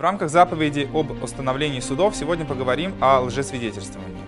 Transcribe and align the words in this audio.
В 0.00 0.02
рамках 0.02 0.30
заповеди 0.30 0.88
об 0.94 1.22
установлении 1.22 1.80
судов 1.80 2.16
сегодня 2.16 2.46
поговорим 2.46 2.94
о 3.02 3.20
лжесвидетельствовании. 3.20 4.24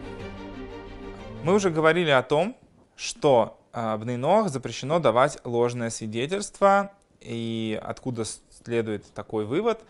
Мы 1.45 1.55
уже 1.55 1.71
говорили 1.71 2.11
о 2.11 2.23
том, 2.23 2.59
что 2.95 3.59
а, 3.73 3.97
в 3.97 4.05
Нейнох 4.05 4.51
запрещено 4.51 4.99
давать 4.99 5.39
ложное 5.45 5.89
свидетельство, 5.89 6.93
и 7.23 7.81
откуда 7.83 8.25
следует 8.67 9.11
такой 9.15 9.47
вывод? 9.47 9.81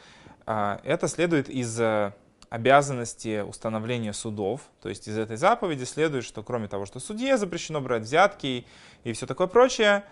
А, 0.47 0.81
это 0.85 1.09
следует 1.09 1.51
из 1.51 1.81
э, 1.81 2.13
обязанности 2.49 3.41
установления 3.41 4.13
судов. 4.13 4.61
То 4.83 4.89
есть 4.89 5.09
из 5.09 5.19
этой 5.19 5.37
заповеди 5.37 5.83
следует, 5.83 6.25
что 6.25 6.45
кроме 6.45 6.69
того, 6.69 6.87
что 6.87 7.01
судье 7.01 7.37
запрещено 7.37 7.81
брать 7.81 8.05
взятки 8.05 8.67
и 9.03 9.13
все 9.13 9.27
такое 9.27 9.49
прочее, 9.49 10.05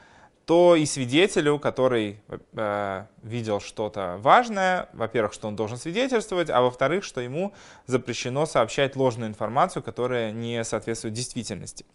то 0.51 0.75
и 0.75 0.85
свидетелю, 0.85 1.61
который 1.61 2.19
э, 2.57 3.05
видел 3.23 3.61
что-то 3.61 4.17
важное, 4.19 4.89
во-первых, 4.95 5.33
что 5.33 5.47
он 5.47 5.55
должен 5.55 5.77
свидетельствовать, 5.77 6.51
а 6.51 6.61
во-вторых, 6.61 7.05
что 7.05 7.21
ему 7.21 7.53
запрещено 7.87 8.47
сообщать 8.47 8.97
ложную 8.97 9.31
информацию, 9.31 9.81
которая 9.81 10.33
не 10.33 10.65
соответствует 10.65 11.15
действительности. 11.15 11.87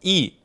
И 0.00 0.40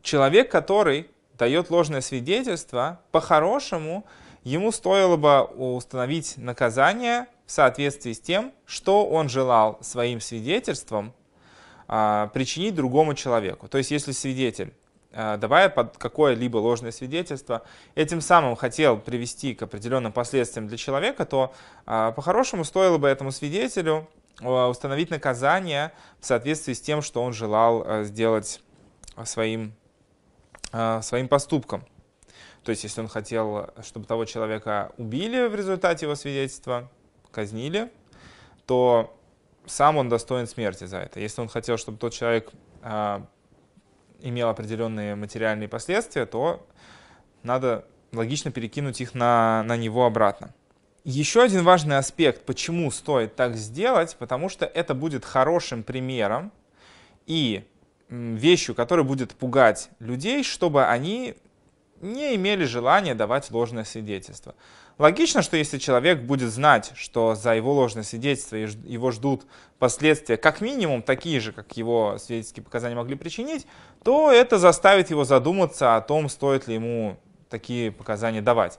человек, 0.00 0.48
который 0.48 1.10
дает 1.36 1.70
ложное 1.70 2.02
свидетельство, 2.02 3.00
по-хорошему 3.10 4.06
ему 4.44 4.70
стоило 4.70 5.16
бы 5.16 5.42
установить 5.42 6.34
наказание 6.36 7.26
в 7.46 7.50
соответствии 7.50 8.12
с 8.12 8.20
тем, 8.20 8.52
что 8.64 9.08
он 9.08 9.28
желал 9.28 9.76
своим 9.80 10.20
свидетельством 10.20 11.12
а, 11.88 12.28
причинить 12.28 12.76
другому 12.76 13.14
человеку. 13.14 13.66
То 13.66 13.78
есть, 13.78 13.90
если 13.90 14.12
свидетель, 14.12 14.72
давая 15.12 15.68
под 15.68 15.96
какое-либо 15.96 16.58
ложное 16.58 16.92
свидетельство, 16.92 17.62
этим 17.94 18.20
самым 18.20 18.56
хотел 18.56 18.98
привести 18.98 19.54
к 19.54 19.62
определенным 19.62 20.12
последствиям 20.12 20.68
для 20.68 20.76
человека, 20.76 21.24
то 21.24 21.54
а, 21.86 22.12
по-хорошему 22.12 22.64
стоило 22.64 22.98
бы 22.98 23.08
этому 23.08 23.32
свидетелю 23.32 24.08
установить 24.42 25.10
наказание 25.10 25.92
в 26.20 26.26
соответствии 26.26 26.74
с 26.74 26.80
тем, 26.80 27.00
что 27.00 27.22
он 27.22 27.32
желал 27.32 28.04
сделать 28.04 28.60
своим, 29.24 29.72
своим 31.00 31.28
поступком. 31.28 31.86
То 32.62 32.70
есть, 32.70 32.84
если 32.84 33.00
он 33.00 33.08
хотел, 33.08 33.70
чтобы 33.82 34.04
того 34.04 34.26
человека 34.26 34.92
убили 34.98 35.46
в 35.46 35.54
результате 35.54 36.04
его 36.04 36.16
свидетельства, 36.16 36.90
казнили, 37.30 37.90
то 38.66 39.16
сам 39.66 39.96
он 39.96 40.08
достоин 40.08 40.46
смерти 40.46 40.84
за 40.84 40.98
это. 40.98 41.20
Если 41.20 41.40
он 41.40 41.48
хотел, 41.48 41.76
чтобы 41.76 41.98
тот 41.98 42.12
человек 42.12 42.50
э, 42.82 43.20
имел 44.20 44.48
определенные 44.48 45.14
материальные 45.14 45.68
последствия, 45.68 46.26
то 46.26 46.66
надо 47.42 47.84
логично 48.12 48.50
перекинуть 48.50 49.00
их 49.00 49.14
на, 49.14 49.62
на 49.64 49.76
него 49.76 50.06
обратно. 50.06 50.54
Еще 51.04 51.42
один 51.42 51.62
важный 51.62 51.98
аспект, 51.98 52.44
почему 52.44 52.90
стоит 52.90 53.36
так 53.36 53.56
сделать, 53.56 54.16
потому 54.18 54.48
что 54.48 54.66
это 54.66 54.92
будет 54.94 55.24
хорошим 55.24 55.84
примером 55.84 56.50
и 57.26 57.64
вещью, 58.08 58.74
которая 58.74 59.04
будет 59.04 59.32
пугать 59.34 59.88
людей, 60.00 60.42
чтобы 60.42 60.86
они 60.86 61.36
не 62.00 62.34
имели 62.34 62.64
желания 62.64 63.14
давать 63.14 63.50
ложное 63.50 63.84
свидетельство. 63.84 64.54
Логично, 64.98 65.42
что 65.42 65.58
если 65.58 65.76
человек 65.76 66.22
будет 66.22 66.48
знать, 66.48 66.92
что 66.94 67.34
за 67.34 67.54
его 67.54 67.74
ложное 67.74 68.02
свидетельство 68.02 68.56
его 68.56 69.10
ждут 69.10 69.44
последствия 69.78 70.38
как 70.38 70.62
минимум 70.62 71.02
такие 71.02 71.38
же, 71.38 71.52
как 71.52 71.76
его 71.76 72.16
свидетельские 72.18 72.64
показания 72.64 72.94
могли 72.94 73.14
причинить, 73.14 73.66
то 74.02 74.32
это 74.32 74.58
заставит 74.58 75.10
его 75.10 75.24
задуматься 75.24 75.96
о 75.96 76.00
том, 76.00 76.30
стоит 76.30 76.66
ли 76.66 76.74
ему 76.74 77.18
такие 77.50 77.92
показания 77.92 78.40
давать. 78.40 78.78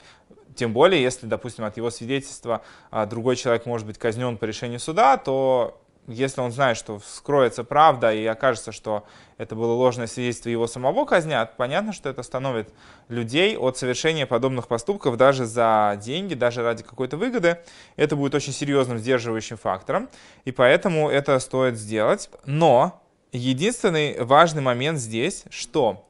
Тем 0.56 0.74
более, 0.74 1.04
если, 1.04 1.28
допустим, 1.28 1.66
от 1.66 1.78
его 1.78 1.92
свидетельства 1.92 2.64
а, 2.90 3.06
другой 3.06 3.36
человек 3.36 3.68
может 3.68 3.86
быть 3.86 4.00
казнен 4.00 4.38
по 4.38 4.46
решению 4.46 4.80
суда, 4.80 5.18
то 5.18 5.80
если 6.08 6.40
он 6.42 6.52
знает, 6.52 6.78
что 6.78 7.00
вскроется 7.00 7.64
правда 7.64 8.14
и 8.14 8.26
окажется, 8.26 8.72
что 8.72 9.06
это 9.38 9.56
было 9.56 9.74
ложное 9.74 10.08
свидетельство, 10.08 10.50
его 10.50 10.66
самого 10.66 11.06
казнят, 11.06 11.58
понятно, 11.58 11.94
что 11.94 12.10
это 12.10 12.22
остановит 12.22 12.74
людей 13.10 13.58
от 13.58 13.78
совершения 13.78 14.26
подобных 14.26 14.68
поступков 14.68 15.18
даже 15.18 15.46
за 15.46 16.00
деньги, 16.02 16.34
даже 16.34 16.64
ради 16.64 16.84
какой-то 16.84 17.18
выгоды. 17.18 17.60
Это 17.98 18.16
будет 18.16 18.34
очень 18.36 18.54
серьезным 18.54 18.98
сдерживающим 18.98 19.58
фактором, 19.58 20.10
и 20.46 20.52
поэтому 20.52 21.10
это 21.10 21.38
стоит 21.40 21.78
сделать. 21.78 22.30
Но 22.46 23.04
единственный 23.34 24.22
важный 24.24 24.62
момент 24.62 25.00
здесь, 25.00 25.44
что 25.50 26.08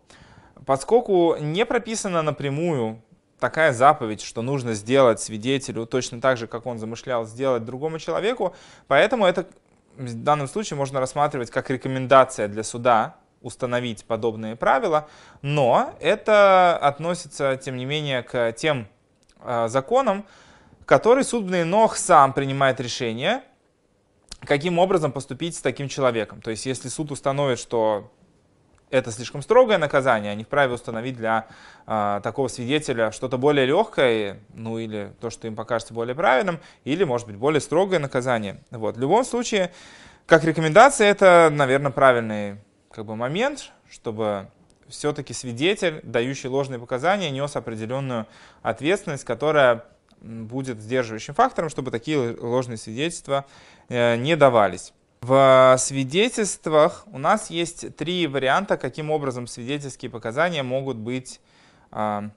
поскольку 0.65 1.35
не 1.39 1.65
прописано 1.65 2.21
напрямую 2.21 3.01
такая 3.39 3.73
заповедь, 3.73 4.21
что 4.21 4.41
нужно 4.41 4.73
сделать 4.73 5.19
свидетелю 5.19 5.85
точно 5.85 6.21
так 6.21 6.37
же, 6.37 6.47
как 6.47 6.65
он 6.65 6.79
замышлял 6.79 7.25
сделать 7.25 7.65
другому 7.65 7.99
человеку, 7.99 8.55
поэтому 8.87 9.25
это 9.25 9.47
в 9.97 10.23
данном 10.23 10.47
случае 10.47 10.77
можно 10.77 10.99
рассматривать 10.99 11.49
как 11.49 11.69
рекомендация 11.69 12.47
для 12.47 12.63
суда 12.63 13.15
установить 13.41 14.05
подобные 14.05 14.55
правила, 14.55 15.07
но 15.41 15.93
это 15.99 16.77
относится, 16.77 17.57
тем 17.57 17.77
не 17.77 17.85
менее, 17.85 18.23
к 18.23 18.51
тем 18.53 18.87
э, 19.39 19.67
законам, 19.67 20.25
которые 20.85 21.23
суд 21.23 21.45
Нох 21.49 21.97
сам 21.97 22.33
принимает 22.33 22.79
решение, 22.79 23.43
каким 24.41 24.79
образом 24.79 25.11
поступить 25.11 25.55
с 25.55 25.61
таким 25.61 25.87
человеком. 25.87 26.41
То 26.41 26.51
есть, 26.51 26.65
если 26.65 26.89
суд 26.89 27.11
установит, 27.11 27.59
что 27.59 28.11
это 28.89 29.11
слишком 29.11 29.41
строгое 29.41 29.77
наказание, 29.77 30.31
они 30.31 30.43
вправе 30.43 30.73
установить 30.73 31.17
для 31.17 31.47
э, 31.85 32.21
такого 32.23 32.47
свидетеля 32.47 33.11
что-то 33.11 33.37
более 33.37 33.65
легкое, 33.65 34.39
ну 34.53 34.77
или 34.77 35.13
то, 35.19 35.29
что 35.29 35.47
им 35.47 35.55
покажется 35.55 35.93
более 35.93 36.15
правильным, 36.15 36.59
или, 36.85 37.03
может 37.03 37.27
быть, 37.27 37.35
более 37.35 37.59
строгое 37.59 37.99
наказание. 37.99 38.63
Вот. 38.71 38.97
В 38.97 38.99
любом 38.99 39.25
случае, 39.25 39.71
как 40.25 40.43
рекомендация, 40.43 41.07
это, 41.07 41.49
наверное, 41.51 41.91
правильный 41.91 42.57
как 42.91 43.05
бы, 43.05 43.15
момент, 43.15 43.71
чтобы 43.89 44.47
все-таки 44.87 45.33
свидетель, 45.33 45.99
дающий 46.03 46.47
ложные 46.47 46.79
показания, 46.79 47.29
нес 47.29 47.55
определенную 47.55 48.25
ответственность, 48.61 49.25
которая 49.25 49.83
будет 50.21 50.79
сдерживающим 50.79 51.33
фактором, 51.33 51.69
чтобы 51.69 51.91
такие 51.91 52.35
ложные 52.39 52.77
свидетельства 52.77 53.45
э, 53.89 54.15
не 54.15 54.35
давались. 54.35 54.93
В 55.21 55.75
свидетельствах 55.79 57.05
у 57.11 57.17
нас 57.17 57.49
есть 57.49 57.95
три 57.95 58.27
варианта, 58.27 58.77
каким 58.77 59.09
образом 59.09 59.47
свидетельские 59.47 60.11
показания 60.11 60.63
могут 60.63 60.97
быть 60.97 61.41
э, 61.91 62.29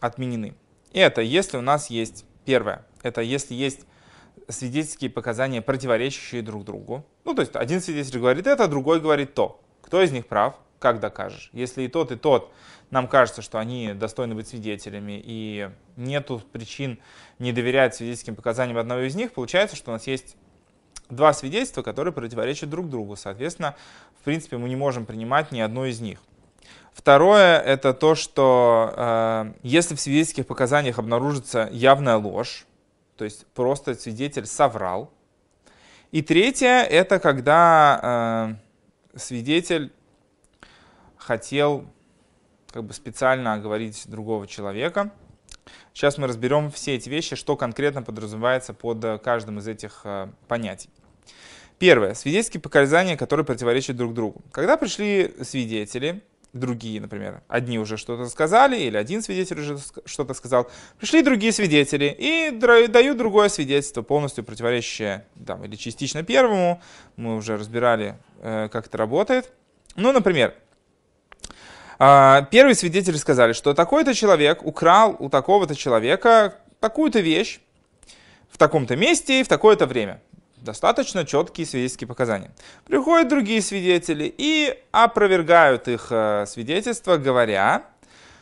отменены. 0.00 0.54
Это 0.92 1.20
если 1.22 1.56
у 1.56 1.62
нас 1.62 1.90
есть, 1.90 2.24
первое, 2.44 2.84
это 3.02 3.20
если 3.20 3.54
есть 3.54 3.86
свидетельские 4.48 5.10
показания, 5.10 5.62
противоречащие 5.62 6.42
друг 6.42 6.64
другу. 6.64 7.06
Ну, 7.24 7.34
то 7.34 7.42
есть 7.42 7.54
один 7.54 7.80
свидетель 7.80 8.18
говорит 8.18 8.46
это, 8.46 8.66
другой 8.68 9.00
говорит 9.00 9.34
то. 9.34 9.60
Кто 9.82 10.02
из 10.02 10.10
них 10.10 10.26
прав? 10.26 10.56
Как 10.80 10.98
докажешь? 10.98 11.50
Если 11.52 11.82
и 11.82 11.88
тот, 11.88 12.10
и 12.10 12.16
тот 12.16 12.52
нам 12.90 13.06
кажется, 13.06 13.40
что 13.40 13.58
они 13.58 13.94
достойны 13.94 14.34
быть 14.34 14.48
свидетелями, 14.48 15.22
и 15.24 15.70
нету 15.96 16.42
причин 16.52 16.98
не 17.38 17.52
доверять 17.52 17.94
свидетельским 17.94 18.34
показаниям 18.34 18.78
одного 18.78 19.02
из 19.02 19.14
них, 19.14 19.32
получается, 19.32 19.76
что 19.76 19.92
у 19.92 19.94
нас 19.94 20.06
есть 20.06 20.36
два 21.14 21.32
свидетельства, 21.32 21.82
которые 21.82 22.12
противоречат 22.12 22.70
друг 22.70 22.88
другу. 22.88 23.16
Соответственно, 23.16 23.76
в 24.20 24.24
принципе, 24.24 24.56
мы 24.56 24.68
не 24.68 24.76
можем 24.76 25.06
принимать 25.06 25.52
ни 25.52 25.60
одно 25.60 25.86
из 25.86 26.00
них. 26.00 26.18
Второе– 26.92 27.58
это 27.60 27.94
то, 27.94 28.14
что 28.14 28.92
э, 28.96 29.52
если 29.62 29.94
в 29.94 30.00
свидетельских 30.00 30.46
показаниях 30.46 30.98
обнаружится 30.98 31.68
явная 31.72 32.16
ложь, 32.16 32.66
то 33.16 33.24
есть 33.24 33.46
просто 33.48 33.94
свидетель 33.94 34.46
соврал. 34.46 35.10
И 36.10 36.20
третье– 36.20 36.82
это 36.90 37.18
когда 37.18 38.58
э, 39.14 39.18
свидетель 39.18 39.90
хотел 41.16 41.86
как 42.70 42.84
бы 42.84 42.92
специально 42.92 43.54
оговорить 43.54 44.08
другого 44.08 44.46
человека. 44.46 45.10
Сейчас 45.94 46.18
мы 46.18 46.26
разберем 46.26 46.70
все 46.70 46.94
эти 46.94 47.08
вещи, 47.08 47.36
что 47.36 47.56
конкретно 47.56 48.02
подразумевается 48.02 48.74
под 48.74 49.22
каждым 49.22 49.58
из 49.58 49.68
этих 49.68 50.02
э, 50.04 50.28
понятий. 50.48 50.90
Первое. 51.78 52.14
Свидетельские 52.14 52.60
показания, 52.60 53.16
которые 53.16 53.44
противоречат 53.44 53.96
друг 53.96 54.14
другу. 54.14 54.40
Когда 54.52 54.76
пришли 54.76 55.34
свидетели, 55.42 56.22
другие, 56.52 57.00
например, 57.00 57.42
одни 57.48 57.78
уже 57.78 57.96
что-то 57.96 58.26
сказали, 58.28 58.78
или 58.78 58.96
один 58.96 59.22
свидетель 59.22 59.60
уже 59.60 59.78
что-то 60.04 60.34
сказал, 60.34 60.70
пришли 60.98 61.22
другие 61.22 61.52
свидетели 61.52 62.14
и 62.16 62.50
дают 62.52 63.16
другое 63.16 63.48
свидетельство, 63.48 64.02
полностью 64.02 64.44
противоречащее, 64.44 65.26
там, 65.46 65.64
или 65.64 65.76
частично 65.76 66.22
первому, 66.22 66.80
мы 67.16 67.36
уже 67.36 67.56
разбирали, 67.56 68.16
э, 68.40 68.68
как 68.70 68.86
это 68.86 68.98
работает. 68.98 69.52
Ну, 69.96 70.12
например, 70.12 70.54
а, 71.98 72.42
первые 72.50 72.74
свидетели 72.74 73.16
сказали, 73.16 73.52
что 73.52 73.74
такой-то 73.74 74.14
человек 74.14 74.64
украл 74.64 75.16
у 75.18 75.28
такого-то 75.28 75.74
человека 75.74 76.58
такую-то 76.80 77.20
вещь 77.20 77.60
в 78.50 78.58
таком-то 78.58 78.96
месте 78.96 79.40
и 79.40 79.42
в 79.42 79.48
такое-то 79.48 79.86
время 79.86 80.20
достаточно 80.62 81.24
четкие 81.24 81.66
свидетельские 81.66 82.08
показания. 82.08 82.50
Приходят 82.84 83.28
другие 83.28 83.60
свидетели 83.60 84.32
и 84.36 84.78
опровергают 84.90 85.88
их 85.88 86.08
э, 86.10 86.44
свидетельства, 86.46 87.16
говоря, 87.16 87.84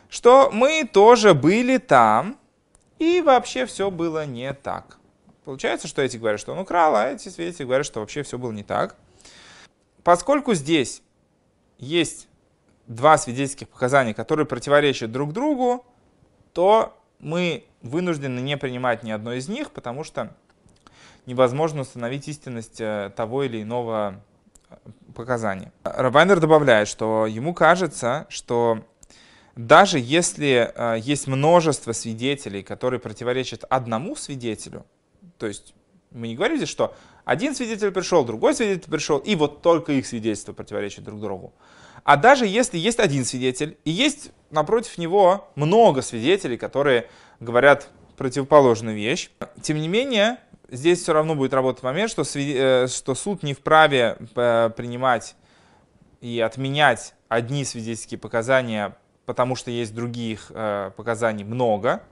что 0.08 0.50
мы 0.52 0.88
тоже 0.90 1.34
были 1.34 1.78
там 1.78 2.38
и 2.98 3.22
вообще 3.22 3.66
все 3.66 3.90
было 3.90 4.26
не 4.26 4.52
так. 4.52 4.98
Получается, 5.44 5.88
что 5.88 6.02
эти 6.02 6.16
говорят, 6.16 6.40
что 6.40 6.52
он 6.52 6.58
украл, 6.58 6.94
а 6.94 7.08
эти 7.08 7.28
свидетели 7.28 7.64
говорят, 7.64 7.86
что 7.86 8.00
вообще 8.00 8.22
все 8.22 8.38
было 8.38 8.52
не 8.52 8.62
так. 8.62 8.96
Поскольку 10.04 10.54
здесь 10.54 11.02
есть 11.78 12.28
два 12.86 13.16
свидетельских 13.18 13.68
показания, 13.68 14.14
которые 14.14 14.46
противоречат 14.46 15.10
друг 15.10 15.32
другу, 15.32 15.84
то 16.52 16.96
мы 17.18 17.64
вынуждены 17.82 18.40
не 18.40 18.56
принимать 18.56 19.02
ни 19.02 19.10
одно 19.10 19.32
из 19.32 19.48
них, 19.48 19.70
потому 19.70 20.04
что 20.04 20.36
невозможно 21.26 21.82
установить 21.82 22.28
истинность 22.28 22.80
э, 22.80 23.10
того 23.16 23.44
или 23.44 23.62
иного 23.62 24.20
э, 24.68 24.76
показания. 25.14 25.72
Рабайнер 25.84 26.40
добавляет, 26.40 26.88
что 26.88 27.26
ему 27.26 27.54
кажется, 27.54 28.26
что 28.28 28.84
даже 29.56 29.98
если 29.98 30.72
э, 30.74 30.98
есть 31.00 31.26
множество 31.26 31.92
свидетелей, 31.92 32.62
которые 32.62 33.00
противоречат 33.00 33.64
одному 33.68 34.16
свидетелю, 34.16 34.86
то 35.38 35.46
есть 35.46 35.74
мы 36.10 36.28
не 36.28 36.36
говорим 36.36 36.56
здесь, 36.56 36.68
что 36.68 36.94
один 37.24 37.54
свидетель 37.54 37.90
пришел, 37.90 38.24
другой 38.24 38.54
свидетель 38.54 38.90
пришел, 38.90 39.18
и 39.18 39.34
вот 39.34 39.62
только 39.62 39.92
их 39.92 40.06
свидетельства 40.06 40.52
противоречат 40.52 41.04
друг 41.04 41.20
другу. 41.20 41.52
А 42.02 42.16
даже 42.16 42.46
если 42.46 42.78
есть 42.78 42.98
один 42.98 43.24
свидетель, 43.24 43.76
и 43.84 43.90
есть 43.90 44.32
напротив 44.50 44.98
него 44.98 45.48
много 45.54 46.02
свидетелей, 46.02 46.56
которые 46.56 47.08
говорят 47.38 47.88
противоположную 48.16 48.96
вещь, 48.96 49.30
тем 49.62 49.78
не 49.78 49.88
менее, 49.88 50.38
здесь 50.70 51.02
все 51.02 51.12
равно 51.12 51.34
будет 51.34 51.52
работать 51.52 51.82
момент, 51.82 52.10
что, 52.10 52.22
э, 52.34 52.86
что 52.88 53.14
суд 53.14 53.42
не 53.42 53.54
вправе 53.54 54.16
э, 54.34 54.70
принимать 54.76 55.36
и 56.20 56.40
отменять 56.40 57.14
одни 57.28 57.64
свидетельские 57.64 58.18
показания, 58.18 58.96
потому 59.26 59.56
что 59.56 59.70
есть 59.70 59.94
других 59.94 60.50
э, 60.50 60.90
показаний 60.96 61.44
много, 61.44 62.02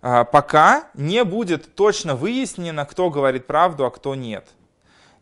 а, 0.00 0.24
пока 0.24 0.88
не 0.94 1.24
будет 1.24 1.74
точно 1.74 2.14
выяснено, 2.14 2.84
кто 2.86 3.10
говорит 3.10 3.46
правду, 3.46 3.84
а 3.84 3.90
кто 3.90 4.14
нет. 4.14 4.46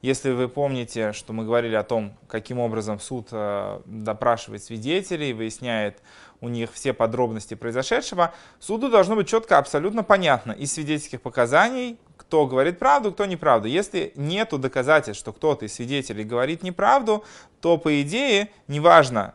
Если 0.02 0.30
вы 0.30 0.48
помните, 0.48 1.12
что 1.12 1.32
мы 1.32 1.44
говорили 1.44 1.74
о 1.74 1.82
том, 1.82 2.14
каким 2.28 2.58
образом 2.58 3.00
суд 3.00 3.28
э, 3.32 3.80
допрашивает 3.86 4.62
свидетелей, 4.62 5.32
выясняет 5.32 6.02
у 6.40 6.48
них 6.48 6.72
все 6.72 6.92
подробности 6.92 7.54
произошедшего, 7.54 8.34
суду 8.60 8.90
должно 8.90 9.16
быть 9.16 9.28
четко, 9.28 9.58
абсолютно 9.58 10.04
понятно 10.04 10.52
из 10.52 10.72
свидетельских 10.72 11.22
показаний, 11.22 11.98
кто 12.16 12.46
говорит 12.46 12.78
правду, 12.78 13.12
кто 13.12 13.24
неправду. 13.24 13.68
Если 13.68 14.12
нет 14.16 14.50
доказательств, 14.50 15.20
что 15.20 15.32
кто-то 15.32 15.64
из 15.64 15.74
свидетелей 15.74 16.24
говорит 16.24 16.62
неправду, 16.62 17.24
то, 17.60 17.78
по 17.78 18.02
идее, 18.02 18.50
неважно, 18.68 19.34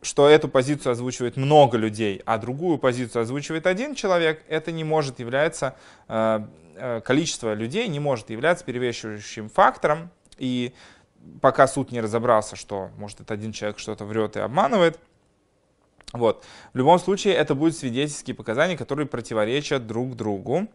что 0.00 0.28
эту 0.28 0.48
позицию 0.48 0.92
озвучивает 0.92 1.36
много 1.36 1.76
людей, 1.76 2.20
а 2.26 2.38
другую 2.38 2.78
позицию 2.78 3.22
озвучивает 3.22 3.66
один 3.66 3.94
человек, 3.94 4.42
это 4.48 4.72
не 4.72 4.82
может 4.82 5.20
являться, 5.20 5.76
э, 6.08 6.40
количество 7.04 7.54
людей 7.54 7.88
не 7.88 8.00
может 8.00 8.30
являться 8.30 8.64
перевешивающим 8.64 9.48
фактором. 9.48 10.10
И 10.38 10.72
пока 11.40 11.66
суд 11.66 11.92
не 11.92 12.00
разобрался, 12.00 12.56
что, 12.56 12.90
может, 12.96 13.20
этот 13.20 13.30
один 13.32 13.52
человек 13.52 13.78
что-то 13.78 14.04
врет 14.04 14.36
и 14.36 14.40
обманывает, 14.40 14.98
вот. 16.12 16.44
В 16.74 16.78
любом 16.78 16.98
случае, 16.98 17.34
это 17.34 17.54
будут 17.54 17.76
свидетельские 17.76 18.36
показания, 18.36 18.76
которые 18.76 19.06
противоречат 19.06 19.86
друг 19.86 20.14
другу. 20.14 20.68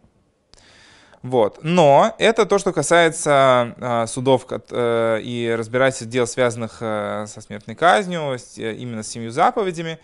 Вот. 1.22 1.60
Но 1.62 2.14
это 2.18 2.46
то, 2.46 2.58
что 2.58 2.72
касается 2.72 3.74
э, 3.76 4.06
судов 4.06 4.46
э, 4.48 5.20
и 5.22 5.54
разбирательств 5.56 6.06
дел, 6.06 6.26
связанных 6.26 6.78
э, 6.80 7.26
со 7.26 7.40
смертной 7.40 7.74
казнью, 7.74 8.38
с, 8.38 8.56
э, 8.56 8.74
именно 8.74 9.02
с 9.02 9.08
семью 9.08 9.30
заповедями. 9.30 9.98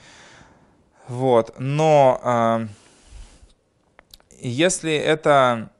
Вот. 1.07 1.55
Но 1.59 2.21
э, 2.23 2.67
если 4.41 4.93
это 4.93 5.71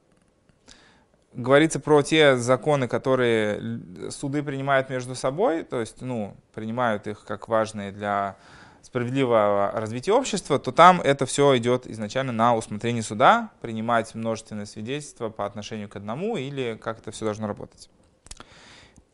говорится 1.35 1.79
про 1.79 2.01
те 2.01 2.37
законы, 2.37 2.87
которые 2.87 3.81
суды 4.09 4.41
принимают 4.41 4.89
между 4.89 5.15
собой, 5.15 5.63
то 5.63 5.79
есть, 5.79 6.01
ну, 6.01 6.35
принимают 6.53 7.07
их 7.07 7.25
как 7.25 7.47
важные 7.47 7.91
для 7.91 8.37
справедливого 8.81 9.71
развития 9.73 10.13
общества, 10.13 10.59
то 10.59 10.71
там 10.71 11.01
это 11.01 11.25
все 11.25 11.57
идет 11.57 11.87
изначально 11.87 12.31
на 12.31 12.55
усмотрение 12.55 13.03
суда, 13.03 13.49
принимать 13.59 14.13
множественные 14.15 14.67
свидетельства 14.67 15.29
по 15.29 15.45
отношению 15.45 15.89
к 15.89 15.95
одному 15.95 16.37
или 16.37 16.79
как 16.81 16.99
это 16.99 17.11
все 17.11 17.25
должно 17.25 17.47
работать. 17.47 17.89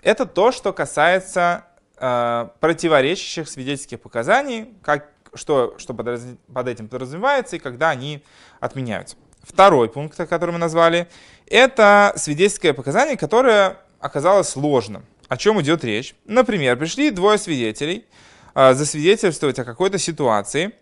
Это 0.02 0.26
то, 0.26 0.52
что 0.52 0.74
касается 0.74 1.66
э, 1.98 2.50
противоречащих 2.60 3.48
свидетельских 3.48 4.02
показаний, 4.02 4.74
как, 4.82 5.10
что, 5.34 5.76
что 5.78 5.94
под, 5.94 6.20
под 6.54 6.68
этим 6.68 6.88
подразумевается 6.88 7.56
и 7.56 7.60
когда 7.60 7.90
они 7.90 8.24
отменяются. 8.60 9.16
Второй 9.42 9.90
пункт, 9.90 10.18
который 10.18 10.52
мы 10.52 10.60
назвали, 10.60 11.08
это 11.52 12.14
свидетельское 12.16 12.74
показание, 12.74 13.18
которое 13.18 13.78
оказалось 14.00 14.50
сложным. 14.50 15.06
О 15.28 15.38
чем 15.38 15.62
идет 15.62 15.84
речь? 15.84 16.16
Например, 16.26 16.78
пришли 16.78 17.12
двое 17.12 17.38
свидетелей, 17.38 18.06
а, 18.54 18.74
засвидетельствовать 18.74 19.60
о 19.60 19.66
какой-то 19.66 19.98
ситуации, 19.98 20.74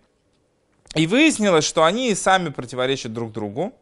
и 0.95 1.05
выяснилось, 1.05 1.65
что 1.65 1.83
они 1.83 2.15
сами 2.15 2.49
противоречат 2.49 3.13
друг 3.13 3.31
другу, 3.31 3.73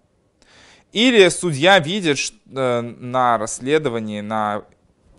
или 0.92 1.28
судья 1.30 1.80
видит 1.80 2.18
э, 2.54 2.82
на 2.82 3.38
расследовании, 3.38 4.22
на 4.22 4.64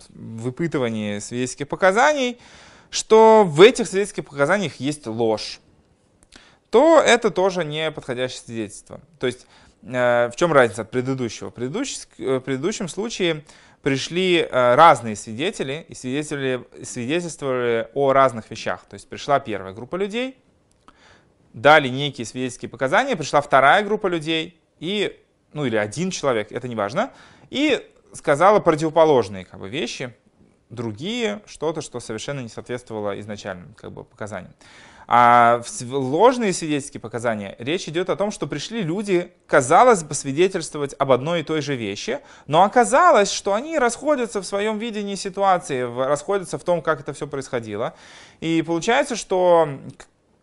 выпытывании 0.09 1.19
свидетельских 1.19 1.67
показаний, 1.67 2.39
что 2.89 3.43
в 3.43 3.61
этих 3.61 3.87
свидетельских 3.87 4.25
показаниях 4.25 4.75
есть 4.75 5.07
ложь, 5.07 5.59
то 6.69 6.99
это 6.99 7.31
тоже 7.31 7.63
не 7.63 7.91
подходящее 7.91 8.41
свидетельство. 8.45 8.99
То 9.19 9.27
есть 9.27 9.45
э, 9.45 9.68
в 9.81 10.33
чем 10.35 10.51
разница 10.51 10.81
от 10.81 10.91
предыдущего? 10.91 11.49
В 11.49 11.53
предыдущем 11.53 12.87
случае 12.87 13.43
пришли 13.81 14.39
э, 14.39 14.75
разные 14.75 15.15
свидетели 15.15 15.85
и 15.87 15.95
свидетели, 15.95 16.67
свидетельствовали 16.83 17.89
о 17.93 18.11
разных 18.11 18.49
вещах. 18.51 18.85
То 18.89 18.95
есть 18.95 19.07
пришла 19.07 19.39
первая 19.39 19.73
группа 19.73 19.95
людей, 19.95 20.37
дали 21.53 21.87
некие 21.87 22.25
свидетельские 22.25 22.69
показания, 22.69 23.15
пришла 23.15 23.41
вторая 23.41 23.83
группа 23.83 24.07
людей, 24.07 24.59
и, 24.79 25.17
ну 25.53 25.65
или 25.65 25.77
один 25.77 26.11
человек, 26.11 26.51
это 26.51 26.67
не 26.67 26.75
важно, 26.75 27.11
и 27.49 27.89
сказала 28.13 28.59
противоположные 28.59 29.45
как 29.45 29.59
бы, 29.59 29.69
вещи, 29.69 30.13
другие, 30.69 31.41
что-то, 31.45 31.81
что 31.81 31.99
совершенно 31.99 32.41
не 32.41 32.49
соответствовало 32.49 33.19
изначальным 33.19 33.73
как 33.75 33.91
бы, 33.91 34.03
показаниям. 34.03 34.53
А 35.11 35.63
ложные 35.89 36.53
свидетельские 36.53 37.01
показания 37.01 37.55
речь 37.57 37.89
идет 37.89 38.11
о 38.11 38.15
том, 38.15 38.29
что 38.29 38.45
пришли 38.45 38.83
люди, 38.83 39.31
казалось 39.47 40.03
бы, 40.03 40.13
свидетельствовать 40.13 40.93
об 40.99 41.11
одной 41.11 41.39
и 41.39 41.43
той 41.43 41.63
же 41.63 41.75
вещи, 41.75 42.19
но 42.45 42.61
оказалось, 42.61 43.31
что 43.31 43.55
они 43.55 43.79
расходятся 43.79 44.39
в 44.39 44.45
своем 44.45 44.77
видении 44.77 45.15
ситуации, 45.15 45.81
расходятся 45.81 46.59
в 46.59 46.63
том, 46.63 46.83
как 46.83 46.99
это 46.99 47.13
все 47.13 47.25
происходило. 47.25 47.95
И 48.39 48.61
получается, 48.61 49.15
что 49.15 49.67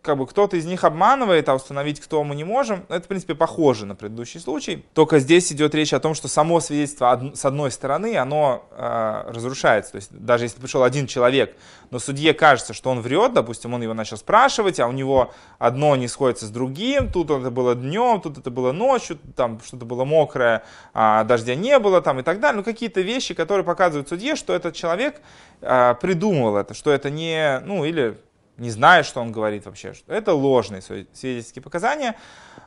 как 0.07 0.17
бы 0.17 0.27
кто-то 0.27 0.57
из 0.57 0.65
них 0.65 0.85
обманывает, 0.85 1.49
а 1.49 1.55
установить, 1.55 2.01
кто 2.01 2.23
мы 2.23 2.37
не 2.37 2.45
можем, 2.45 2.87
это, 2.89 3.03
в 3.03 3.09
принципе, 3.09 3.35
похоже 3.35 3.87
на 3.87 3.97
предыдущий 3.97 4.41
случай. 4.41 4.85
Только 4.95 5.19
здесь 5.19 5.53
идет 5.53 5.75
речь 5.75 5.93
о 5.93 6.01
том, 6.01 6.15
что 6.15 6.29
само 6.29 6.61
свидетельство 6.61 7.33
с 7.35 7.45
одной 7.45 7.73
стороны, 7.73 8.17
оно 8.17 8.65
э, 8.71 9.25
разрушается. 9.27 9.93
То 9.93 9.97
есть 9.97 10.11
даже 10.13 10.45
если 10.45 10.61
пришел 10.61 10.85
один 10.85 11.09
человек, 11.09 11.57
но 11.91 11.99
судье 11.99 12.35
кажется, 12.35 12.73
что 12.73 12.91
он 12.91 13.01
врет, 13.01 13.33
допустим, 13.33 13.75
он 13.75 13.83
его 13.83 13.95
начал 13.95 14.17
спрашивать, 14.17 14.79
а 14.79 14.87
у 14.87 14.93
него 14.93 15.33
одно 15.59 15.97
не 15.97 16.07
сходится 16.07 16.47
с 16.47 16.51
другим, 16.51 17.11
тут 17.11 17.31
это 17.31 17.51
было 17.51 17.75
днем, 17.75 18.21
тут 18.21 18.39
это 18.39 18.51
было 18.51 18.71
ночью, 18.71 19.19
там 19.35 19.61
что-то 19.67 19.85
было 19.85 20.05
мокрое, 20.05 20.63
а 20.95 21.25
дождя 21.25 21.57
не 21.57 21.79
было, 21.81 22.01
там 22.01 22.21
и 22.21 22.23
так 22.23 22.39
далее. 22.39 22.59
Ну, 22.59 22.65
какие-то 22.65 23.01
вещи, 23.01 23.35
которые 23.35 23.65
показывают 23.65 24.09
судье, 24.09 24.37
что 24.37 24.55
этот 24.55 24.77
человек 24.77 25.21
э, 25.61 25.95
придумывал 26.01 26.57
это, 26.57 26.75
что 26.75 26.93
это 26.93 27.11
не, 27.11 27.61
ну, 27.65 27.85
или 27.85 28.17
не 28.57 28.71
знает, 28.71 29.07
что 29.07 29.21
он 29.21 29.33
говорит 29.33 29.67
вообще. 29.67 29.93
Это 30.07 30.33
ложные 30.33 30.83
свидетельские 30.83 31.63
показания. 31.63 32.17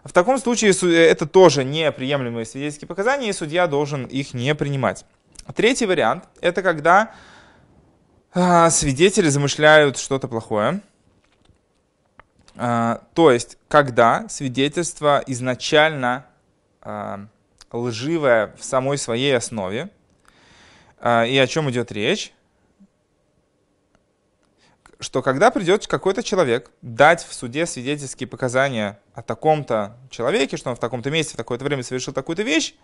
В 0.04 0.14
таком 0.14 0.38
случае 0.38 0.72
это 1.06 1.26
тоже 1.26 1.64
неприемлемые 1.64 2.46
свидетельские 2.46 2.88
показания, 2.88 3.30
и 3.30 3.34
судья 3.34 3.68
должен 3.68 4.06
их 4.06 4.34
не 4.34 4.56
принимать. 4.56 5.06
Третий 5.56 5.86
вариант– 5.86 6.26
это 6.42 6.62
когда 6.62 7.12
а, 8.32 8.70
свидетели 8.70 9.30
замышляют 9.30 9.98
что-то 9.98 10.28
плохое. 10.28 10.82
А, 12.56 13.02
то 13.16 13.32
есть, 13.32 13.58
когда 13.68 14.30
свидетельство 14.30 15.24
изначально 15.26 16.28
а, 16.82 17.26
лживое 17.72 18.54
в 18.58 18.64
самой 18.64 18.98
своей 18.98 19.36
основе. 19.36 19.90
И 21.02 21.40
о 21.42 21.48
чем 21.48 21.70
идет 21.70 21.94
речь? 21.94 22.34
Что 25.00 25.22
когда 25.22 25.50
придет 25.50 25.88
какой-то 25.88 26.24
человек 26.24 26.72
дать 26.82 27.26
в 27.26 27.34
суде 27.34 27.66
свидетельские 27.66 28.28
показания 28.28 29.00
о 29.14 29.22
таком-то 29.22 29.98
человеке, 30.10 30.58
что 30.58 30.70
он 30.70 30.76
в 30.76 30.80
таком-то 30.80 31.10
месте 31.10 31.34
в 31.34 31.38
такое-то 31.38 31.64
время 31.64 31.84
совершил 31.84 32.14
такую-то 32.14 32.44
вещь, 32.44 32.76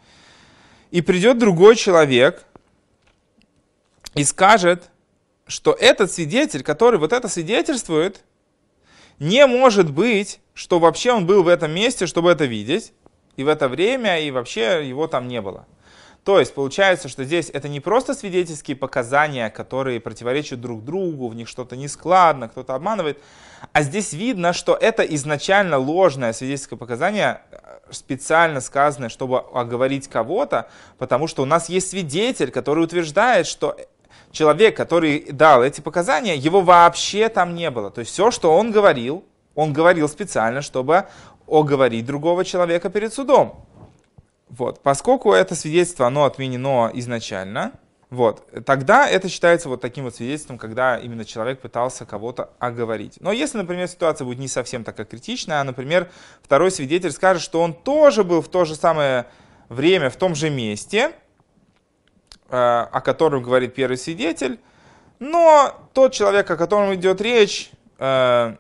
и 0.92 1.02
придет 1.02 1.38
другой 1.38 1.76
человек 1.76 2.44
и 4.14 4.24
скажет, 4.24 4.90
что 5.46 5.74
этот 5.74 6.12
свидетель, 6.12 6.64
который 6.64 7.00
вот 7.00 7.12
это 7.12 7.28
свидетельствует, 7.28 8.24
не 9.20 9.46
может 9.46 9.92
быть, 9.92 10.40
что 10.54 10.80
вообще 10.80 11.12
он 11.12 11.26
был 11.26 11.44
в 11.44 11.48
этом 11.50 11.72
месте, 11.72 12.08
чтобы 12.08 12.32
это 12.32 12.46
видеть, 12.46 12.94
и 13.36 13.44
в 13.44 13.50
это 13.50 13.68
время, 13.68 14.22
и 14.22 14.32
вообще 14.32 14.88
его 14.88 15.08
там 15.08 15.28
не 15.28 15.42
было. 15.42 15.68
То 16.26 16.40
есть 16.40 16.56
получается, 16.56 17.08
что 17.08 17.24
здесь 17.24 17.52
это 17.54 17.70
не 17.70 17.80
просто 17.80 18.16
свидетельские 18.16 18.76
показания, 18.76 19.52
которые 19.52 20.00
противоречат 20.00 20.60
друг 20.60 20.84
другу, 20.84 21.28
в 21.28 21.36
них 21.36 21.48
что-то 21.48 21.76
нескладно, 21.78 22.50
кто-то 22.50 22.74
обманывает, 22.74 23.20
а 23.74 23.84
здесь 23.84 24.12
видно, 24.12 24.52
что 24.52 24.76
это 24.76 25.04
изначально 25.04 25.78
ложное 25.78 26.34
свидетельское 26.34 26.78
показание, 26.78 27.42
э, 27.52 27.58
специально 27.92 28.60
сказанное, 28.60 29.10
чтобы 29.10 29.38
оговорить 29.54 30.08
кого-то, 30.08 30.68
потому 30.98 31.28
что 31.28 31.44
у 31.44 31.46
нас 31.46 31.70
есть 31.70 31.92
свидетель, 31.92 32.50
который 32.50 32.84
утверждает, 32.84 33.46
что 33.46 33.78
человек, 34.32 34.76
который 34.76 35.32
дал 35.32 35.64
эти 35.64 35.80
показания, 35.80 36.36
его 36.36 36.62
вообще 36.62 37.30
там 37.30 37.54
не 37.54 37.70
было. 37.70 37.92
То 37.92 38.00
есть 38.00 38.12
все, 38.12 38.32
что 38.32 38.58
он 38.58 38.72
говорил, 38.72 39.24
он 39.54 39.74
говорил 39.74 40.10
специально, 40.10 40.64
чтобы 40.64 41.06
оговорить 41.48 42.08
другого 42.08 42.44
человека 42.44 42.90
перед 42.90 43.14
судом. 43.14 43.64
Вот. 44.50 44.82
Поскольку 44.82 45.34
это 45.34 45.56
свидетельство, 45.56 46.08
оно 46.08 46.26
отменено 46.26 46.92
изначально, 46.94 47.74
вот, 48.12 48.48
тогда 48.66 49.10
это 49.10 49.28
считается 49.30 49.68
вот 49.68 49.82
таким 49.82 50.04
вот 50.04 50.16
свидетельством, 50.16 50.58
когда 50.58 50.98
именно 50.98 51.26
человек 51.26 51.60
пытался 51.60 52.06
кого-то 52.06 52.52
оговорить. 52.60 53.18
Но 53.20 53.32
если, 53.32 53.58
например, 53.58 53.88
ситуация 53.88 54.26
будет 54.26 54.40
не 54.40 54.48
совсем 54.48 54.84
такая 54.84 55.06
критичная, 55.06 55.60
а, 55.60 55.64
например, 55.64 56.10
второй 56.44 56.72
свидетель 56.72 57.12
скажет, 57.12 57.42
что 57.42 57.62
он 57.62 57.74
тоже 57.74 58.24
был 58.24 58.42
в 58.42 58.48
то 58.48 58.64
же 58.64 58.76
самое 58.76 59.26
время 59.70 60.10
в 60.10 60.18
том 60.18 60.36
же 60.36 60.52
месте, 60.52 61.12
э, 62.50 62.56
о 62.56 63.02
котором 63.02 63.42
говорит 63.42 63.74
первый 63.74 63.98
свидетель, 63.98 64.60
но 65.18 65.74
тот 65.94 66.14
человек, 66.14 66.50
о 66.50 66.58
котором 66.58 66.94
идет 66.94 67.22
речь, 67.22 67.72
э, 67.98 68.56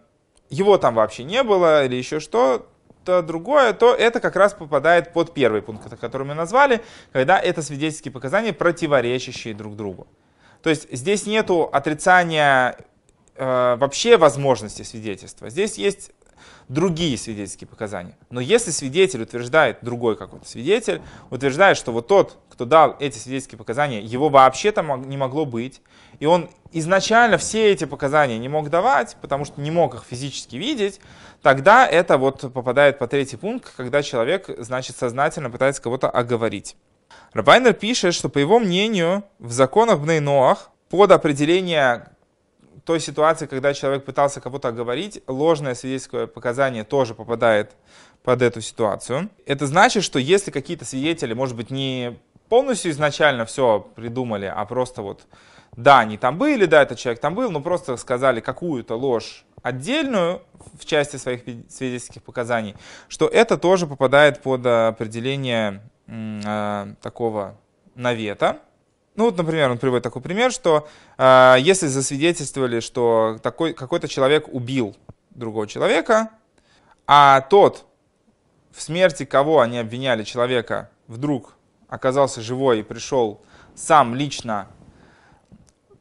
его 0.50 0.78
там 0.78 0.96
вообще 0.96 1.24
не 1.24 1.44
было 1.44 1.86
или 1.86 1.96
еще 1.96 2.20
что, 2.20 2.68
что-то 3.06 3.22
другое, 3.22 3.74
то 3.74 3.94
это 3.94 4.20
как 4.20 4.36
раз 4.36 4.54
попадает 4.54 5.14
под 5.14 5.34
первый 5.34 5.62
пункт, 5.62 5.88
который 6.00 6.26
мы 6.26 6.34
назвали, 6.34 6.82
когда 7.12 7.40
это 7.40 7.62
свидетельские 7.62 8.12
показания, 8.12 8.52
противоречащие 8.52 9.54
друг 9.54 9.76
другу. 9.76 10.08
То 10.64 10.72
есть 10.72 10.92
здесь 10.92 11.28
нету 11.28 11.70
отрицания 11.72 12.76
э, 13.36 13.76
вообще 13.78 14.18
возможности 14.18 14.82
свидетельства. 14.82 15.50
Здесь 15.50 15.78
есть 15.78 16.12
другие 16.68 17.18
свидетельские 17.18 17.68
показания. 17.68 18.18
Но 18.30 18.40
если 18.40 18.72
свидетель 18.72 19.22
утверждает, 19.22 19.80
другой 19.82 20.16
какой-то 20.16 20.48
свидетель, 20.48 21.02
утверждает, 21.30 21.78
что 21.78 21.92
вот 21.92 22.08
тот, 22.08 22.38
кто 22.50 22.66
дал 22.66 22.96
эти 23.00 23.18
свидетельские 23.18 23.58
показания, 23.58 24.02
его 24.02 24.30
вообще 24.30 24.72
там 24.72 25.08
не 25.10 25.18
могло 25.18 25.46
быть, 25.46 25.82
и 26.20 26.26
он 26.26 26.50
изначально 26.72 27.38
все 27.38 27.72
эти 27.72 27.86
показания 27.86 28.38
не 28.38 28.50
мог 28.50 28.70
давать, 28.70 29.18
потому 29.22 29.46
что 29.46 29.62
не 29.62 29.72
мог 29.72 29.96
их 29.96 30.04
физически 30.10 30.56
видеть, 30.56 31.00
тогда 31.42 31.88
это 31.88 32.18
вот 32.18 32.52
попадает 32.54 32.98
по 33.00 33.08
третий 33.08 33.38
пункт, 33.38 33.72
когда 33.76 34.02
человек, 34.02 34.50
значит, 34.58 34.98
сознательно 34.98 35.50
пытается 35.50 35.82
кого-то 35.82 36.10
оговорить. 36.10 36.76
Рабайнер 37.34 37.74
пишет, 37.74 38.14
что 38.14 38.30
по 38.30 38.40
его 38.40 38.60
мнению 38.60 39.24
в 39.40 39.52
законах 39.52 40.00
Бнейноах 40.00 40.72
под 40.90 41.12
определение 41.12 42.08
той 42.86 43.00
ситуации, 43.00 43.48
когда 43.48 43.74
человек 43.74 44.06
пытался 44.06 44.40
кого-то 44.40 44.70
оговорить, 44.70 45.22
ложное 45.28 45.74
свидетельское 45.74 46.28
показание 46.28 46.84
тоже 46.84 47.16
попадает 47.16 47.72
под 48.24 48.42
эту 48.42 48.62
ситуацию. 48.62 49.30
Это 49.46 49.66
значит, 49.68 50.04
что 50.04 50.20
если 50.20 50.52
какие-то 50.52 50.86
свидетели, 50.86 51.34
может 51.34 51.56
быть, 51.56 51.72
не 51.72 52.18
полностью 52.48 52.92
изначально 52.92 53.46
все 53.46 53.88
придумали, 53.96 54.46
а 54.46 54.64
просто 54.66 55.02
вот, 55.02 55.26
да, 55.76 56.00
они 56.00 56.18
там 56.18 56.38
были, 56.38 56.66
да, 56.66 56.84
этот 56.84 57.00
человек 57.00 57.20
там 57.20 57.34
был, 57.34 57.50
но 57.52 57.60
просто 57.60 57.98
сказали 57.98 58.40
какую-то 58.40 58.96
ложь 58.96 59.46
отдельную 59.64 60.44
в 60.80 60.86
части 60.86 61.18
своих 61.18 61.42
свидетельских 61.70 62.22
показаний, 62.22 62.76
что 63.08 63.28
это 63.28 63.58
тоже 63.58 63.88
попадает 63.88 64.44
под 64.44 64.64
определение 64.66 65.82
э, 66.08 66.94
такого 67.02 67.58
навета. 67.96 68.60
Ну 69.16 69.26
вот, 69.26 69.38
например, 69.38 69.72
он 69.72 69.78
приводит 69.78 70.04
такой 70.04 70.22
пример, 70.22 70.52
что 70.52 70.88
э, 71.18 71.56
если 71.60 71.88
засвидетельствовали, 71.88 72.80
что 72.80 73.40
такой, 73.42 73.74
какой-то 73.74 74.08
человек 74.08 74.48
убил 74.52 74.96
другого 75.32 75.68
человека, 75.68 76.32
а 77.08 77.42
тот, 77.42 77.86
в 78.72 78.82
смерти 78.82 79.26
кого 79.26 79.62
они 79.62 79.78
обвиняли 79.78 80.24
человека, 80.24 80.90
вдруг 81.08 81.54
оказался 81.88 82.42
живой 82.42 82.80
и 82.80 82.84
пришел 82.84 83.42
сам 83.74 84.16
лично 84.16 84.68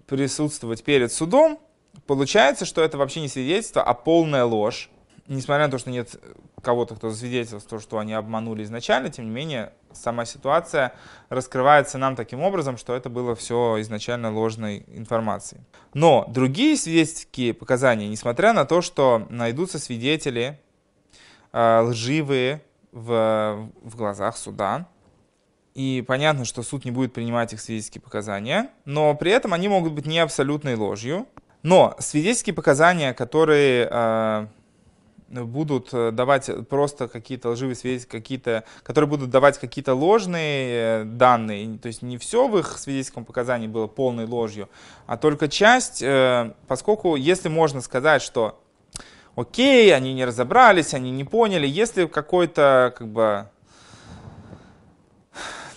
присутствовать 0.06 0.82
перед 0.82 1.12
судом, 1.12 1.60
Получается, 2.06 2.66
что 2.66 2.82
это 2.82 2.98
вообще 2.98 3.20
не 3.20 3.28
свидетельство, 3.28 3.82
а 3.82 3.94
полная 3.94 4.44
ложь. 4.44 4.90
Несмотря 5.26 5.66
на 5.66 5.70
то, 5.70 5.78
что 5.78 5.90
нет 5.90 6.16
кого-то, 6.62 6.96
кто 6.96 7.10
засвидетельствовал, 7.10 7.80
что 7.80 7.98
они 7.98 8.12
обманули 8.12 8.62
изначально, 8.62 9.08
тем 9.08 9.24
не 9.24 9.30
менее, 9.30 9.72
сама 9.92 10.24
ситуация 10.26 10.92
раскрывается 11.30 11.96
нам 11.96 12.14
таким 12.14 12.42
образом, 12.42 12.76
что 12.76 12.94
это 12.94 13.08
было 13.08 13.34
все 13.34 13.80
изначально 13.80 14.32
ложной 14.32 14.84
информацией. 14.88 15.62
Но 15.94 16.26
другие 16.28 16.76
свидетельские 16.76 17.54
показания, 17.54 18.08
несмотря 18.08 18.52
на 18.52 18.66
то, 18.66 18.82
что 18.82 19.26
найдутся 19.30 19.78
свидетели 19.78 20.60
э, 21.52 21.80
лживые 21.80 22.62
в, 22.92 23.70
в 23.82 23.96
глазах 23.96 24.36
суда, 24.36 24.88
и 25.74 26.04
понятно, 26.06 26.44
что 26.44 26.62
суд 26.62 26.84
не 26.84 26.90
будет 26.90 27.12
принимать 27.12 27.52
их 27.52 27.60
свидетельские 27.60 28.00
показания, 28.00 28.70
но 28.84 29.14
при 29.14 29.32
этом 29.32 29.52
они 29.54 29.68
могут 29.68 29.92
быть 29.92 30.06
не 30.06 30.20
абсолютной 30.20 30.76
ложью, 30.76 31.26
но 31.62 31.96
свидетельские 31.98 32.54
показания, 32.54 33.12
которые 33.12 33.88
э, 33.90 34.46
будут 35.42 35.88
э, 35.92 36.10
давать 36.12 36.50
просто 36.68 37.08
какие-то 37.08 37.50
лживые 37.50 37.74
свидетельства, 37.74 38.18
какие-то, 38.18 38.64
которые 38.82 39.08
будут 39.08 39.30
давать 39.30 39.58
какие-то 39.58 39.94
ложные 39.94 41.02
э, 41.02 41.04
данные, 41.04 41.78
то 41.78 41.88
есть 41.88 42.02
не 42.02 42.18
все 42.18 42.48
в 42.48 42.58
их 42.58 42.78
свидетельском 42.78 43.24
показании 43.24 43.66
было 43.66 43.86
полной 43.86 44.26
ложью, 44.26 44.68
а 45.06 45.16
только 45.16 45.48
часть, 45.48 46.02
э, 46.02 46.52
поскольку 46.68 47.16
если 47.16 47.48
можно 47.48 47.80
сказать, 47.80 48.22
что 48.22 48.60
окей, 49.36 49.94
они 49.94 50.14
не 50.14 50.24
разобрались, 50.24 50.94
они 50.94 51.10
не 51.10 51.24
поняли, 51.24 51.66
если 51.66 52.06
какой-то 52.06 52.94
как 52.96 53.08
бы 53.08 53.48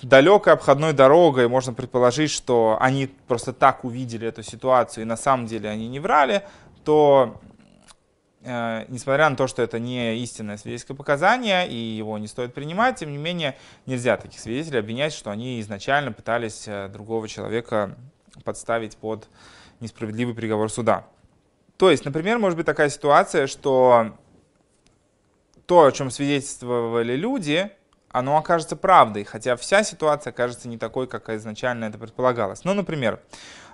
далекой 0.02 0.54
обходной 0.54 0.94
дорогой 0.94 1.48
можно 1.48 1.74
предположить, 1.74 2.32
что 2.32 2.78
они 2.80 3.08
просто 3.28 3.54
так 3.54 3.84
увидели 3.84 4.28
эту 4.28 4.44
ситуацию 4.44 5.04
и 5.04 5.06
на 5.06 5.18
самом 5.18 5.48
деле 5.48 5.70
они 5.70 5.88
не 5.88 6.00
врали, 6.00 6.44
то 6.84 7.40
несмотря 8.48 9.30
на 9.30 9.36
то, 9.36 9.48
что 9.48 9.62
это 9.62 9.78
не 9.80 10.18
истинное 10.20 10.58
свидетельское 10.58 10.96
показание 10.96 11.68
и 11.68 11.76
его 11.76 12.18
не 12.18 12.28
стоит 12.28 12.54
принимать, 12.54 13.00
тем 13.00 13.12
не 13.12 13.18
менее 13.18 13.58
нельзя 13.86 14.16
таких 14.16 14.40
свидетелей 14.40 14.80
обвинять, 14.80 15.14
что 15.14 15.32
они 15.32 15.60
изначально 15.62 16.14
пытались 16.14 16.64
э, 16.68 16.88
другого 16.88 17.28
человека 17.28 17.96
подставить 18.44 18.96
под 18.96 19.28
несправедливый 19.80 20.34
приговор 20.34 20.72
суда. 20.72 21.06
То 21.78 21.92
есть, 21.92 22.06
например, 22.06 22.40
может 22.40 22.56
быть 22.58 22.66
такая 22.66 22.90
ситуация, 22.90 23.48
что 23.48 24.18
то, 25.66 25.84
о 25.84 25.92
чем 25.92 26.10
свидетельствовали 26.10 27.16
люди, 27.16 27.70
оно 28.10 28.38
окажется 28.38 28.76
правдой, 28.76 29.26
хотя 29.26 29.56
вся 29.58 29.84
ситуация 29.84 30.32
окажется 30.32 30.70
не 30.70 30.78
такой, 30.78 31.08
как 31.08 31.30
изначально 31.30 31.86
это 31.86 31.98
предполагалось. 31.98 32.64
Ну, 32.64 32.74
например, 32.74 33.20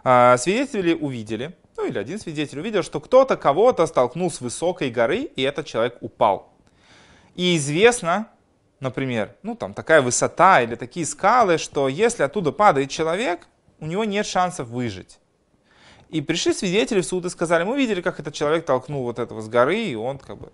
а, 0.03 0.35
свидетели 0.37 0.93
увидели, 0.93 1.55
ну 1.77 1.85
или 1.85 1.97
один 1.97 2.19
свидетель 2.19 2.59
увидел, 2.59 2.83
что 2.83 2.99
кто-то 2.99 3.37
кого-то 3.37 3.85
столкнул 3.85 4.31
с 4.31 4.41
высокой 4.41 4.89
горы, 4.89 5.21
и 5.23 5.41
этот 5.41 5.65
человек 5.65 5.97
упал. 6.01 6.53
И 7.35 7.57
известно, 7.57 8.27
например, 8.79 9.35
ну 9.43 9.55
там 9.55 9.73
такая 9.73 10.01
высота 10.01 10.61
или 10.61 10.75
такие 10.75 11.05
скалы, 11.05 11.57
что 11.57 11.87
если 11.87 12.23
оттуда 12.23 12.51
падает 12.51 12.89
человек, 12.89 13.47
у 13.79 13.85
него 13.85 14.03
нет 14.03 14.25
шансов 14.25 14.67
выжить. 14.67 15.19
И 16.09 16.21
пришли 16.21 16.53
свидетели 16.53 17.01
в 17.01 17.05
суд 17.05 17.25
и 17.25 17.29
сказали, 17.29 17.63
мы 17.63 17.75
видели, 17.77 18.01
как 18.01 18.19
этот 18.19 18.33
человек 18.33 18.65
толкнул 18.65 19.03
вот 19.03 19.17
этого 19.17 19.41
с 19.41 19.49
горы, 19.49 19.79
и 19.79 19.95
он 19.95 20.19
как 20.19 20.37
бы, 20.37 20.51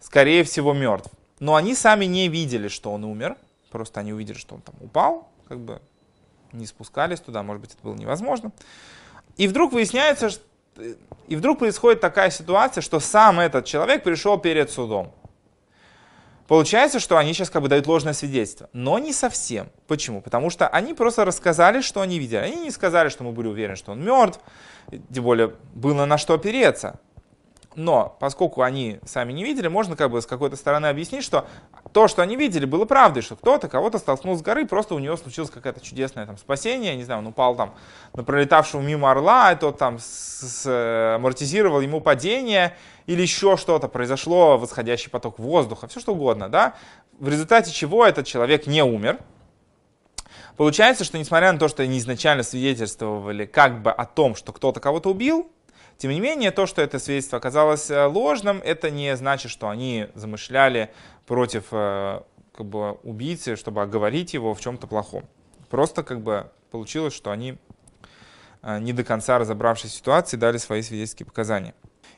скорее 0.00 0.44
всего, 0.44 0.72
мертв 0.72 1.10
но 1.40 1.54
они 1.54 1.74
сами 1.74 2.04
не 2.04 2.28
видели, 2.28 2.68
что 2.68 2.92
он 2.92 3.04
умер, 3.04 3.36
просто 3.70 4.00
они 4.00 4.12
увидели, 4.12 4.36
что 4.36 4.54
он 4.54 4.60
там 4.60 4.74
упал, 4.80 5.28
как 5.48 5.58
бы 5.58 5.82
не 6.52 6.66
спускались 6.66 7.20
туда, 7.20 7.42
может 7.42 7.62
быть, 7.62 7.72
это 7.72 7.82
было 7.82 7.94
невозможно. 7.94 8.52
И 9.40 9.48
вдруг 9.48 9.72
выясняется, 9.72 10.28
что, 10.28 10.42
и 11.26 11.34
вдруг 11.34 11.60
происходит 11.60 12.02
такая 12.02 12.28
ситуация, 12.28 12.82
что 12.82 13.00
сам 13.00 13.40
этот 13.40 13.64
человек 13.64 14.02
пришел 14.02 14.36
перед 14.36 14.70
судом. 14.70 15.14
Получается, 16.46 17.00
что 17.00 17.16
они 17.16 17.32
сейчас 17.32 17.48
как 17.48 17.62
бы 17.62 17.68
дают 17.68 17.86
ложное 17.86 18.12
свидетельство. 18.12 18.68
Но 18.74 18.98
не 18.98 19.14
совсем. 19.14 19.70
Почему? 19.86 20.20
Потому 20.20 20.50
что 20.50 20.68
они 20.68 20.92
просто 20.92 21.24
рассказали, 21.24 21.80
что 21.80 22.02
они 22.02 22.18
видели. 22.18 22.36
Они 22.36 22.56
не 22.56 22.70
сказали, 22.70 23.08
что 23.08 23.24
мы 23.24 23.32
были 23.32 23.48
уверены, 23.48 23.76
что 23.76 23.92
он 23.92 24.04
мертв. 24.04 24.40
Тем 25.10 25.24
более, 25.24 25.54
было 25.74 26.04
на 26.04 26.18
что 26.18 26.34
опереться. 26.34 27.00
Но 27.76 28.16
поскольку 28.18 28.62
они 28.62 28.98
сами 29.04 29.32
не 29.32 29.44
видели, 29.44 29.68
можно 29.68 29.94
как 29.94 30.10
бы 30.10 30.20
с 30.20 30.26
какой-то 30.26 30.56
стороны 30.56 30.86
объяснить, 30.86 31.22
что 31.22 31.46
то, 31.92 32.08
что 32.08 32.20
они 32.20 32.34
видели, 32.34 32.64
было 32.64 32.84
правдой, 32.84 33.22
что 33.22 33.36
кто-то 33.36 33.68
кого-то 33.68 33.98
столкнул 33.98 34.36
с 34.36 34.42
горы, 34.42 34.66
просто 34.66 34.96
у 34.96 34.98
него 34.98 35.16
случилось 35.16 35.50
какое-то 35.50 35.80
чудесное 35.80 36.26
там 36.26 36.36
спасение, 36.36 36.96
не 36.96 37.04
знаю, 37.04 37.20
он 37.20 37.28
упал 37.28 37.54
там 37.54 37.74
на 38.12 38.24
пролетавшего 38.24 38.80
мимо 38.80 39.12
орла, 39.12 39.52
и 39.52 39.56
тот 39.56 39.78
там 39.78 39.98
э, 40.64 41.14
амортизировал 41.14 41.80
ему 41.80 42.00
падение, 42.00 42.76
или 43.06 43.22
еще 43.22 43.56
что-то 43.56 43.86
произошло, 43.86 44.58
восходящий 44.58 45.08
поток 45.08 45.38
воздуха, 45.38 45.86
все 45.86 46.00
что 46.00 46.12
угодно, 46.12 46.48
да, 46.48 46.74
в 47.20 47.28
результате 47.28 47.70
чего 47.70 48.04
этот 48.04 48.26
человек 48.26 48.66
не 48.66 48.82
умер. 48.82 49.18
Получается, 50.56 51.04
что 51.04 51.16
несмотря 51.18 51.52
на 51.52 51.58
то, 51.58 51.68
что 51.68 51.82
они 51.82 51.98
изначально 51.98 52.42
свидетельствовали 52.42 53.46
как 53.46 53.80
бы 53.80 53.90
о 53.90 54.04
том, 54.04 54.34
что 54.34 54.52
кто-то 54.52 54.80
кого-то 54.80 55.10
убил, 55.10 55.50
тем 56.00 56.12
не 56.12 56.20
менее, 56.20 56.50
то, 56.50 56.64
что 56.64 56.80
это 56.80 56.98
свидетельство 56.98 57.36
оказалось 57.36 57.90
э, 57.90 58.06
ложным, 58.06 58.62
это 58.64 58.90
не 58.90 59.14
значит, 59.18 59.50
что 59.50 59.68
они 59.68 60.06
замышляли 60.14 60.90
против 61.26 61.66
э, 61.72 62.22
как 62.56 62.66
бы, 62.66 62.92
убийцы, 63.02 63.54
чтобы 63.54 63.82
оговорить 63.82 64.32
его 64.32 64.54
в 64.54 64.60
чем-то 64.62 64.86
плохом. 64.86 65.28
Просто 65.68 66.02
как 66.02 66.22
бы 66.22 66.50
получилось, 66.70 67.12
что 67.12 67.30
они, 67.30 67.58
э, 68.62 68.78
не 68.78 68.94
до 68.94 69.04
конца 69.04 69.38
разобравшись 69.38 69.90
в 69.90 69.94
ситуации, 69.94 70.38
дали 70.38 70.56
свои 70.56 70.80
свидетельские 70.80 71.26
показания. 71.26 71.74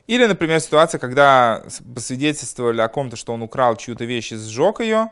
Или, 0.07 0.27
например, 0.27 0.61
ситуация, 0.61 0.97
когда 0.97 1.65
свидетельствовали 1.97 2.79
о 2.79 2.87
ком-то, 2.87 3.17
что 3.17 3.33
он 3.33 3.41
украл 3.41 3.75
чью-то 3.75 4.05
вещь 4.05 4.31
и 4.31 4.37
сжег 4.37 4.79
ее, 4.79 5.09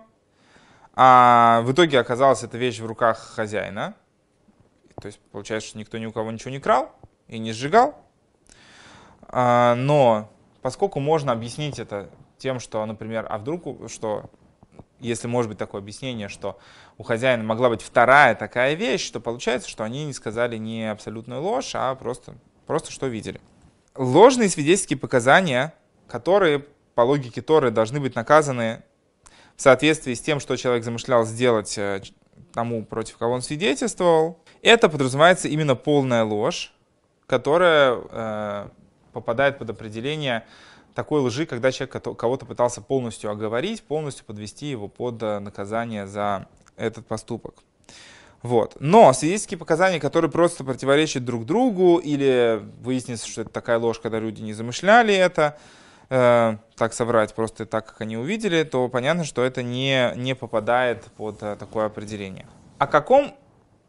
а 0.93 1.61
в 1.65 1.73
итоге 1.73 1.99
оказалась 1.99 2.43
эта 2.43 2.57
вещь 2.57 2.79
в 2.79 2.85
руках 2.85 3.17
хозяина. 3.17 3.95
То 5.01 5.07
есть 5.07 5.19
получается, 5.33 5.67
что 5.67 5.77
никто 5.77 5.97
ни 5.97 6.05
у 6.05 6.13
кого 6.13 6.31
ничего 6.31 6.51
не 6.51 6.59
крал 6.61 6.95
и 7.27 7.37
не 7.37 7.51
сжигал. 7.51 8.01
А, 9.31 9.75
но 9.75 10.29
поскольку 10.61 10.99
можно 10.99 11.31
объяснить 11.31 11.79
это 11.79 12.09
тем, 12.37 12.59
что, 12.59 12.85
например, 12.85 13.25
а 13.29 13.37
вдруг, 13.37 13.89
что 13.89 14.29
если 14.99 15.27
может 15.27 15.49
быть 15.49 15.57
такое 15.57 15.81
объяснение, 15.81 16.27
что 16.27 16.59
у 16.97 17.03
хозяина 17.03 17.43
могла 17.43 17.69
быть 17.69 17.81
вторая 17.81 18.35
такая 18.35 18.75
вещь, 18.75 19.09
то 19.09 19.19
получается, 19.19 19.69
что 19.69 19.83
они 19.83 20.05
не 20.05 20.13
сказали 20.13 20.57
не 20.57 20.89
абсолютную 20.91 21.41
ложь, 21.41 21.71
а 21.73 21.95
просто, 21.95 22.35
просто 22.67 22.91
что 22.91 23.07
видели. 23.07 23.41
Ложные 23.95 24.49
свидетельские 24.49 24.99
показания, 24.99 25.73
которые 26.07 26.65
по 26.93 27.01
логике 27.01 27.41
Торы 27.41 27.71
должны 27.71 27.99
быть 27.99 28.15
наказаны 28.15 28.83
в 29.55 29.61
соответствии 29.61 30.13
с 30.13 30.21
тем, 30.21 30.39
что 30.39 30.55
человек 30.55 30.83
замышлял 30.83 31.25
сделать 31.25 31.77
э, 31.77 32.01
тому, 32.53 32.85
против 32.85 33.17
кого 33.17 33.33
он 33.33 33.41
свидетельствовал, 33.41 34.39
это 34.61 34.89
подразумевается 34.89 35.47
именно 35.47 35.75
полная 35.75 36.23
ложь, 36.23 36.73
которая 37.27 37.97
э, 38.09 38.69
попадает 39.11 39.57
под 39.57 39.69
определение 39.69 40.45
такой 40.93 41.21
лжи, 41.21 41.45
когда 41.45 41.71
человек 41.71 42.01
кого-то 42.17 42.45
пытался 42.45 42.81
полностью 42.81 43.31
оговорить, 43.31 43.83
полностью 43.83 44.25
подвести 44.25 44.67
его 44.67 44.87
под 44.87 45.21
э, 45.23 45.39
наказание 45.39 46.07
за 46.07 46.47
этот 46.75 47.05
поступок. 47.05 47.55
Вот. 48.41 48.75
Но 48.79 49.13
свидетельские 49.13 49.57
показания, 49.57 49.99
которые 49.99 50.31
просто 50.31 50.63
противоречат 50.63 51.23
друг 51.23 51.45
другу, 51.45 51.97
или 51.97 52.61
выяснится, 52.81 53.27
что 53.27 53.41
это 53.41 53.51
такая 53.51 53.77
ложь, 53.77 53.99
когда 53.99 54.19
люди 54.19 54.41
не 54.41 54.53
замышляли 54.53 55.13
это, 55.13 55.57
э, 56.09 56.57
так 56.75 56.93
соврать 56.93 57.35
просто 57.35 57.65
так, 57.65 57.85
как 57.85 58.01
они 58.01 58.17
увидели, 58.17 58.63
то 58.63 58.89
понятно, 58.89 59.23
что 59.23 59.43
это 59.43 59.61
не, 59.61 60.13
не 60.15 60.33
попадает 60.33 61.03
под 61.17 61.43
э, 61.43 61.55
такое 61.55 61.85
определение. 61.85 62.47
О 62.79 62.87
каком 62.87 63.35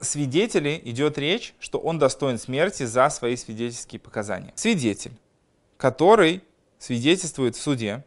свидетеле 0.02 0.80
идет 0.84 1.18
речь, 1.18 1.54
что 1.60 1.78
он 1.78 1.98
достоин 1.98 2.38
смерти 2.38 2.84
за 2.84 3.08
свои 3.10 3.36
свидетельские 3.36 4.00
показания. 4.00 4.52
Свидетель, 4.54 5.12
который 5.76 6.42
свидетельствует 6.78 7.56
в 7.56 7.60
суде, 7.60 8.04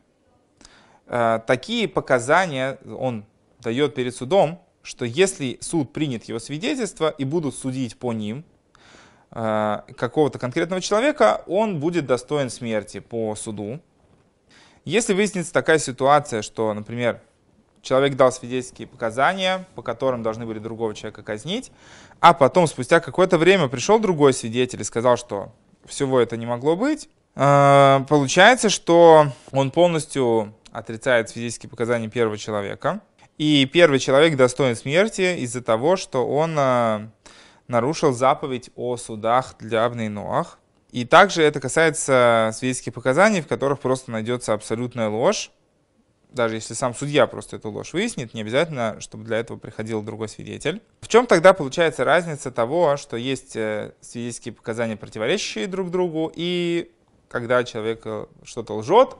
э, 1.07 1.39
такие 1.47 1.87
показания 1.87 2.77
он 2.85 3.25
дает 3.59 3.95
перед 3.95 4.15
судом, 4.15 4.61
что 4.81 5.05
если 5.05 5.57
суд 5.61 5.93
принят 5.93 6.25
его 6.25 6.39
свидетельство 6.39 7.09
и 7.09 7.23
будут 7.23 7.55
судить 7.55 7.97
по 7.97 8.13
ним 8.13 8.43
э, 9.31 9.81
какого-то 9.97 10.37
конкретного 10.37 10.81
человека, 10.81 11.43
он 11.47 11.79
будет 11.79 12.05
достоин 12.05 12.49
смерти 12.49 12.99
по 12.99 13.35
суду. 13.35 13.79
Если 14.83 15.13
выяснится 15.13 15.51
такая 15.51 15.79
ситуация, 15.79 16.43
что, 16.43 16.71
например, 16.73 17.21
человек 17.85 18.15
дал 18.15 18.31
свидетельские 18.31 18.87
показания, 18.87 19.65
по 19.75 19.81
которым 19.81 20.23
должны 20.23 20.45
были 20.45 20.59
другого 20.59 20.93
человека 20.95 21.23
казнить, 21.23 21.71
а 22.19 22.33
потом, 22.33 22.67
спустя 22.67 22.99
какое-то 22.99 23.37
время, 23.37 23.67
пришел 23.67 23.99
другой 23.99 24.33
свидетель 24.33 24.81
и 24.81 24.83
сказал, 24.83 25.17
что 25.17 25.51
всего 25.85 26.19
это 26.19 26.35
не 26.35 26.45
могло 26.45 26.75
быть, 26.75 27.07
э, 27.35 27.99
получается, 28.09 28.69
что 28.69 29.27
он 29.51 29.71
полностью 29.71 30.53
отрицает 30.71 31.29
свидетельские 31.29 31.69
показания 31.69 32.09
первого 32.09 32.37
человека, 32.37 33.01
и 33.37 33.65
первый 33.65 33.99
человек 33.99 34.35
достоин 34.35 34.75
смерти 34.75 35.37
из-за 35.39 35.61
того, 35.61 35.95
что 35.95 36.27
он 36.27 36.55
э, 36.57 37.07
нарушил 37.67 38.13
заповедь 38.13 38.71
о 38.75 38.97
судах 38.97 39.55
для 39.59 39.85
Абнейноах. 39.85 40.57
И 40.91 41.03
также 41.03 41.43
это 41.43 41.59
касается 41.59 42.51
свидетельских 42.53 42.93
показаний, 42.93 43.41
в 43.41 43.47
которых 43.47 43.79
просто 43.79 44.11
найдется 44.11 44.53
абсолютная 44.53 45.09
ложь, 45.09 45.51
даже 46.35 46.55
если 46.55 46.73
сам 46.73 46.93
судья 46.93 47.25
просто 47.27 47.55
эту 47.55 47.71
ложь 47.71 47.93
выяснит, 47.93 48.33
не 48.33 48.41
обязательно, 48.41 48.99
чтобы 48.99 49.23
для 49.23 49.37
этого 49.37 49.57
приходил 49.57 50.03
другой 50.03 50.29
свидетель. 50.29 50.81
В 51.01 51.07
чем 51.07 51.25
тогда 51.25 51.53
получается 51.53 52.03
разница 52.03 52.51
того, 52.51 52.97
что 52.97 53.17
есть 53.17 53.55
э, 53.55 53.93
свидетельские 54.01 54.53
показания, 54.53 54.97
противоречащие 54.97 55.67
друг 55.67 55.89
другу, 55.89 56.31
и 56.35 56.91
когда 57.29 57.63
человек 57.63 58.01
э, 58.05 58.25
что-то 58.43 58.75
лжет, 58.75 59.15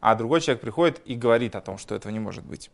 а 0.00 0.14
другой 0.14 0.40
человек 0.40 0.60
приходит 0.60 1.00
и 1.04 1.14
говорит 1.14 1.56
о 1.56 1.60
том, 1.60 1.76
что 1.76 1.94
этого 1.94 2.12
не 2.12 2.20
может 2.20 2.44
быть. 2.44 2.70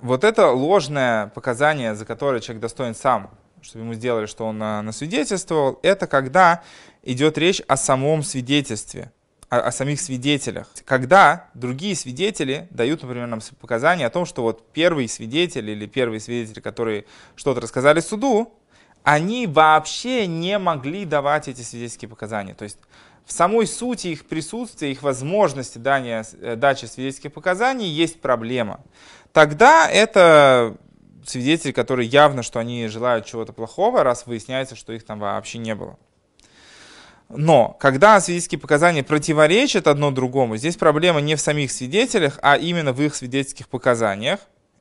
Вот 0.00 0.24
это 0.24 0.50
ложное 0.50 1.28
показание, 1.28 1.94
за 1.94 2.04
которое 2.04 2.40
человек 2.40 2.62
достоин 2.62 2.94
сам, 2.94 3.30
чтобы 3.60 3.84
ему 3.84 3.94
сделали, 3.94 4.26
что 4.26 4.46
он 4.46 4.62
э, 4.62 4.80
насвидетельствовал, 4.80 5.78
это 5.82 6.06
когда 6.06 6.62
идет 7.02 7.36
речь 7.36 7.60
о 7.68 7.76
самом 7.76 8.22
свидетельстве 8.22 9.12
о, 9.52 9.58
о 9.58 9.70
самих 9.70 10.00
свидетелях. 10.00 10.66
Когда 10.86 11.50
другие 11.52 11.94
свидетели 11.94 12.68
дают, 12.70 13.02
например, 13.02 13.26
нам 13.26 13.40
показания 13.60 14.06
о 14.06 14.10
том, 14.10 14.24
что 14.24 14.42
вот 14.42 14.72
первый 14.72 15.06
свидетель 15.08 15.68
или 15.68 15.84
первые 15.84 16.20
свидетели, 16.20 16.60
которые 16.60 17.04
что-то 17.36 17.60
рассказали 17.60 18.00
суду, 18.00 18.54
они 19.02 19.46
вообще 19.46 20.26
не 20.26 20.58
могли 20.58 21.04
давать 21.04 21.48
эти 21.48 21.60
свидетельские 21.60 22.08
показания. 22.08 22.54
То 22.54 22.64
есть 22.64 22.78
в 23.26 23.32
самой 23.32 23.66
сути 23.66 24.08
их 24.08 24.24
присутствия, 24.24 24.90
их 24.90 25.02
возможности 25.02 25.76
дания, 25.76 26.24
э, 26.40 26.56
дачи 26.56 26.86
свидетельских 26.86 27.34
показаний 27.34 27.88
есть 27.88 28.22
проблема. 28.22 28.80
Тогда 29.34 29.86
это 29.86 30.78
свидетели, 31.26 31.72
которые 31.72 32.08
явно, 32.08 32.42
что 32.42 32.58
они 32.58 32.88
желают 32.88 33.26
чего-то 33.26 33.52
плохого, 33.52 34.02
раз 34.02 34.26
выясняется, 34.26 34.76
что 34.76 34.94
их 34.94 35.04
там 35.04 35.18
вообще 35.18 35.58
не 35.58 35.74
было. 35.74 35.98
Но 37.34 37.76
когда 37.80 38.20
свидетельские 38.20 38.60
показания 38.60 39.02
противоречат 39.02 39.86
одно 39.86 40.10
другому, 40.10 40.56
здесь 40.56 40.76
проблема 40.76 41.20
не 41.20 41.34
в 41.34 41.40
самих 41.40 41.72
свидетелях, 41.72 42.38
а 42.42 42.56
именно 42.56 42.92
в 42.92 43.00
их 43.00 43.14
свидетельских 43.14 43.68
показаниях. 43.68 44.40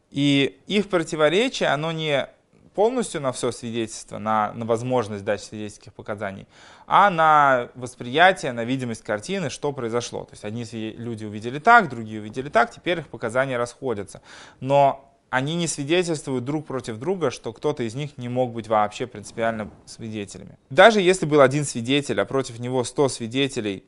И 0.09 0.59
их 0.67 0.89
противоречие, 0.89 1.69
оно 1.69 1.93
не 1.93 2.27
полностью 2.75 3.21
на 3.21 3.31
все 3.31 3.51
свидетельство, 3.51 4.17
на, 4.17 4.51
на 4.53 4.65
возможность 4.65 5.23
дать 5.23 5.41
свидетельских 5.41 5.93
показаний, 5.93 6.47
а 6.87 7.09
на 7.09 7.69
восприятие, 7.75 8.51
на 8.51 8.63
видимость 8.65 9.03
картины, 9.03 9.49
что 9.49 9.71
произошло. 9.71 10.23
То 10.25 10.33
есть 10.33 10.45
одни 10.45 10.65
люди 10.97 11.25
увидели 11.25 11.59
так, 11.59 11.89
другие 11.89 12.19
увидели 12.19 12.49
так, 12.49 12.71
теперь 12.71 12.99
их 12.99 13.07
показания 13.07 13.57
расходятся. 13.57 14.21
Но 14.59 15.10
они 15.31 15.55
не 15.55 15.65
свидетельствуют 15.65 16.43
друг 16.43 16.67
против 16.67 16.97
друга, 16.97 17.31
что 17.31 17.53
кто-то 17.53 17.83
из 17.83 17.95
них 17.95 18.17
не 18.17 18.27
мог 18.27 18.51
быть 18.51 18.67
вообще 18.67 19.07
принципиально 19.07 19.71
свидетелями. 19.85 20.59
Даже 20.69 20.99
если 20.99 21.25
был 21.25 21.39
один 21.39 21.63
свидетель, 21.63 22.19
а 22.19 22.25
против 22.25 22.59
него 22.59 22.83
100 22.83 23.07
свидетелей, 23.07 23.85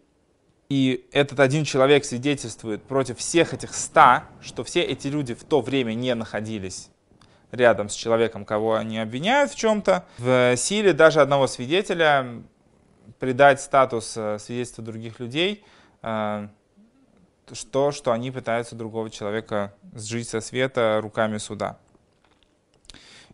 и 0.69 1.05
этот 1.11 1.41
один 1.41 1.65
человек 1.65 2.05
свидетельствует 2.05 2.81
против 2.83 3.17
всех 3.17 3.53
этих 3.53 3.75
100, 3.75 4.23
что 4.41 4.63
все 4.63 4.83
эти 4.83 5.09
люди 5.09 5.33
в 5.33 5.43
то 5.43 5.59
время 5.59 5.93
не 5.93 6.15
находились 6.15 6.89
рядом 7.51 7.89
с 7.89 7.93
человеком, 7.93 8.45
кого 8.45 8.75
они 8.75 8.97
обвиняют 8.97 9.51
в 9.51 9.55
чем-то, 9.55 10.05
в 10.19 10.55
силе 10.55 10.93
даже 10.93 11.19
одного 11.19 11.47
свидетеля 11.47 12.41
придать 13.19 13.59
статус 13.59 14.13
э, 14.15 14.39
свидетельства 14.39 14.81
других 14.81 15.19
людей 15.19 15.65
э, 16.01 16.47
то, 17.71 17.91
что 17.91 18.11
они 18.11 18.31
пытаются 18.31 18.75
другого 18.75 19.09
человека 19.09 19.73
сжить 19.93 20.29
со 20.29 20.41
света 20.41 20.99
руками 21.01 21.37
суда. 21.37 21.77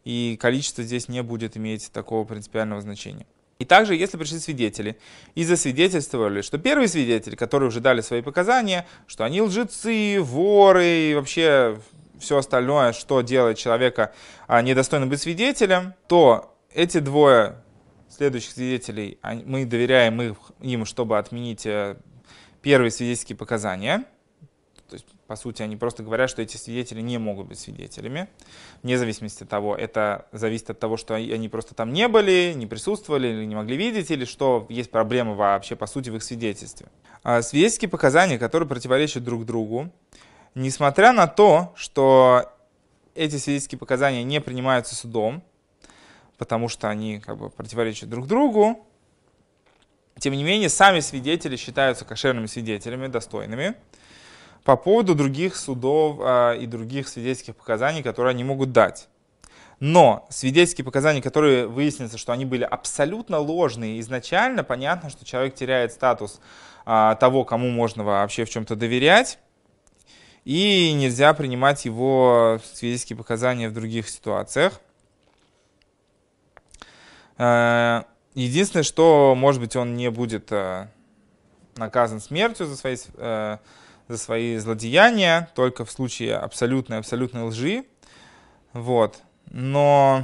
И 0.03 0.37
количество 0.41 0.83
здесь 0.83 1.07
не 1.07 1.21
будет 1.23 1.57
иметь 1.57 1.91
такого 1.91 2.25
принципиального 2.25 2.81
значения. 2.81 3.25
И 3.59 3.65
также, 3.65 3.93
если 3.93 4.17
пришли 4.17 4.39
свидетели 4.39 4.97
и 5.35 5.43
засвидетельствовали, 5.43 6.41
что 6.41 6.57
первые 6.57 6.87
свидетели, 6.87 7.35
которые 7.35 7.67
уже 7.67 7.81
дали 7.81 7.99
свои 7.99 8.21
показания, 8.21 8.87
что 9.05 9.25
они 9.25 9.41
лжецы, 9.41 10.21
воры 10.21 10.85
и 10.85 11.13
вообще 11.13 11.77
все 12.19 12.37
остальное, 12.37 12.93
что 12.93 13.21
делает 13.21 13.57
человека 13.57 14.13
а, 14.47 14.61
недостойным 14.61 15.09
быть 15.09 15.21
свидетелем, 15.21 15.93
то 16.07 16.55
эти 16.73 16.99
двое 16.99 17.57
следующих 18.09 18.51
свидетелей, 18.51 19.19
мы 19.45 19.65
доверяем 19.65 20.21
их, 20.21 20.37
им, 20.61 20.85
чтобы 20.85 21.17
отменить 21.17 21.65
э, 21.65 21.97
первые 22.61 22.91
свидетельские 22.91 23.35
показания. 23.35 24.05
То 24.89 24.95
есть, 24.95 25.05
по 25.27 25.35
сути, 25.35 25.61
они 25.61 25.75
просто 25.75 26.01
говорят, 26.01 26.31
что 26.31 26.41
эти 26.41 26.57
свидетели 26.57 27.01
не 27.01 27.19
могут 27.19 27.47
быть 27.47 27.59
свидетелями. 27.59 28.27
Вне 28.81 28.97
зависимости 28.97 29.43
от 29.43 29.49
того, 29.49 29.75
это 29.75 30.27
зависит 30.31 30.71
от 30.71 30.79
того, 30.79 30.97
что 30.97 31.13
они 31.13 31.47
просто 31.47 31.75
там 31.75 31.93
не 31.93 32.07
были, 32.07 32.53
не 32.55 32.65
присутствовали, 32.65 33.27
или 33.27 33.45
не 33.45 33.55
могли 33.55 33.77
видеть, 33.77 34.09
или 34.09 34.25
что 34.25 34.65
есть 34.69 34.89
проблемы 34.89 35.35
вообще, 35.35 35.75
по 35.75 35.85
сути, 35.85 36.09
в 36.09 36.15
их 36.15 36.23
свидетельстве. 36.23 36.87
А 37.21 37.43
свидетельские 37.43 37.89
показания, 37.89 38.39
которые 38.39 38.67
противоречат 38.67 39.23
друг 39.23 39.45
другу, 39.45 39.91
несмотря 40.55 41.13
на 41.13 41.27
то, 41.27 41.73
что 41.75 42.51
эти 43.13 43.35
свидетельские 43.35 43.77
показания 43.77 44.23
не 44.23 44.41
принимаются 44.41 44.95
судом, 44.95 45.43
потому 46.39 46.67
что 46.67 46.89
они 46.89 47.19
как 47.19 47.37
бы 47.37 47.51
противоречат 47.51 48.09
друг 48.09 48.25
другу, 48.25 48.87
тем 50.19 50.33
не 50.33 50.43
менее, 50.43 50.69
сами 50.69 50.99
свидетели 50.99 51.55
считаются 51.55 52.05
кошерными 52.05 52.45
свидетелями, 52.45 53.07
достойными, 53.07 53.75
по 54.63 54.75
поводу 54.75 55.15
других 55.15 55.55
судов 55.55 56.17
а, 56.21 56.53
и 56.53 56.65
других 56.65 57.07
свидетельских 57.07 57.55
показаний, 57.55 58.03
которые 58.03 58.31
они 58.31 58.43
могут 58.43 58.71
дать. 58.71 59.07
Но 59.79 60.27
свидетельские 60.29 60.83
показания, 60.83 61.21
которые 61.21 61.65
выяснится, 61.67 62.17
что 62.17 62.33
они 62.33 62.45
были 62.45 62.65
абсолютно 62.65 63.39
ложные 63.39 63.99
изначально, 64.01 64.63
понятно, 64.63 65.09
что 65.09 65.23
человек 65.23 65.55
теряет 65.55 65.93
статус 65.93 66.41
а, 66.85 67.15
того, 67.15 67.45
кому 67.45 67.69
можно 67.69 68.03
вообще 68.03 68.43
в 68.43 68.49
чем-то 68.49 68.75
доверять, 68.75 69.39
и 70.43 70.91
нельзя 70.93 71.33
принимать 71.33 71.85
его 71.85 72.59
свидетельские 72.73 73.15
показания 73.15 73.69
в 73.69 73.73
других 73.73 74.09
ситуациях. 74.09 74.81
Единственное, 78.39 78.83
что, 78.83 79.35
может 79.35 79.59
быть, 79.59 79.75
он 79.75 79.95
не 79.95 80.09
будет 80.09 80.51
э, 80.51 80.87
наказан 81.75 82.21
смертью 82.21 82.67
за 82.67 82.77
свои, 82.77 82.95
э, 83.15 83.57
за 84.07 84.17
свои 84.17 84.55
злодеяния, 84.57 85.49
только 85.55 85.83
в 85.83 85.91
случае 85.91 86.37
абсолютной, 86.37 86.99
абсолютной 86.99 87.43
лжи. 87.43 87.83
Вот. 88.71 89.21
Но 89.51 90.23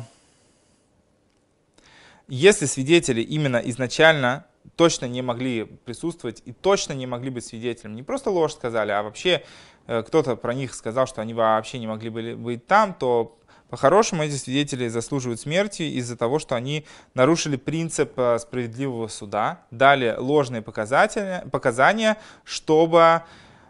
если 2.29 2.67
свидетели 2.67 3.21
именно 3.21 3.57
изначально 3.57 4.45
точно 4.77 5.07
не 5.07 5.21
могли 5.21 5.65
присутствовать 5.65 6.41
и 6.45 6.53
точно 6.53 6.93
не 6.93 7.07
могли 7.07 7.29
быть 7.29 7.45
свидетелем, 7.45 7.95
не 7.95 8.03
просто 8.03 8.29
ложь 8.29 8.53
сказали, 8.53 8.91
а 8.91 9.03
вообще 9.03 9.43
э, 9.87 10.03
кто-то 10.03 10.37
про 10.37 10.53
них 10.53 10.73
сказал, 10.73 11.05
что 11.05 11.21
они 11.21 11.33
вообще 11.33 11.79
не 11.79 11.87
могли 11.87 12.09
быть 12.09 12.65
там, 12.65 12.93
то 12.93 13.37
по-хорошему, 13.69 14.23
эти 14.23 14.35
свидетели 14.35 14.87
заслуживают 14.87 15.39
смерти 15.39 15.83
из-за 15.83 16.15
того, 16.15 16.39
что 16.39 16.55
они 16.55 16.85
нарушили 17.13 17.55
принцип 17.57 18.13
э, 18.17 18.37
справедливого 18.39 19.07
суда, 19.07 19.61
дали 19.71 20.15
ложные 20.17 20.61
показания, 20.61 22.17
чтобы 22.43 23.21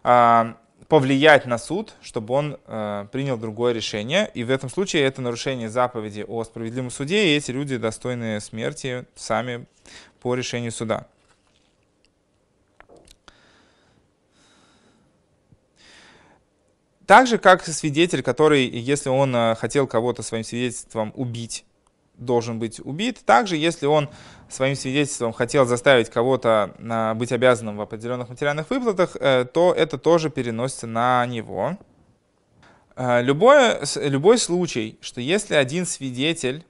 э, 0.03 0.53
повлиять 0.87 1.45
на 1.45 1.57
суд, 1.57 1.93
чтобы 2.01 2.33
он 2.33 2.57
э, 2.67 3.07
принял 3.11 3.37
другое 3.37 3.73
решение. 3.73 4.29
И 4.33 4.43
в 4.43 4.51
этом 4.51 4.69
случае 4.69 5.03
это 5.03 5.21
нарушение 5.21 5.69
заповеди 5.69 6.25
о 6.27 6.43
справедливом 6.43 6.91
суде, 6.91 7.27
и 7.27 7.37
эти 7.37 7.51
люди 7.51 7.77
достойны 7.77 8.39
смерти 8.41 9.05
сами 9.15 9.65
по 10.21 10.35
решению 10.35 10.71
суда. 10.71 11.07
Так 17.05 17.27
же, 17.27 17.37
как 17.37 17.63
свидетель, 17.63 18.23
который, 18.23 18.65
если 18.67 19.09
он 19.09 19.35
э, 19.35 19.55
хотел 19.55 19.85
кого-то 19.85 20.23
своим 20.23 20.43
свидетельством 20.43 21.13
убить, 21.15 21.65
должен 22.15 22.57
быть 22.57 22.79
убит. 22.79 23.23
Также, 23.25 23.57
если 23.57 23.85
он 23.85 24.09
своим 24.49 24.75
свидетельством 24.75 25.31
хотел 25.31 25.65
заставить 25.65 26.09
кого-то 26.09 26.73
э, 26.79 27.13
быть 27.13 27.31
обязанным 27.31 27.77
в 27.77 27.81
определенных 27.81 28.29
материальных 28.29 28.69
выплатах, 28.71 29.15
э, 29.19 29.45
то 29.45 29.71
это 29.71 29.99
тоже 29.99 30.29
переносится 30.29 30.87
на 30.87 31.25
него. 31.25 31.77
Любой, 32.97 33.79
любой 33.97 34.37
случай, 34.37 34.97
что 35.01 35.19
если 35.19 35.55
один 35.55 35.85
свидетель 35.85 36.63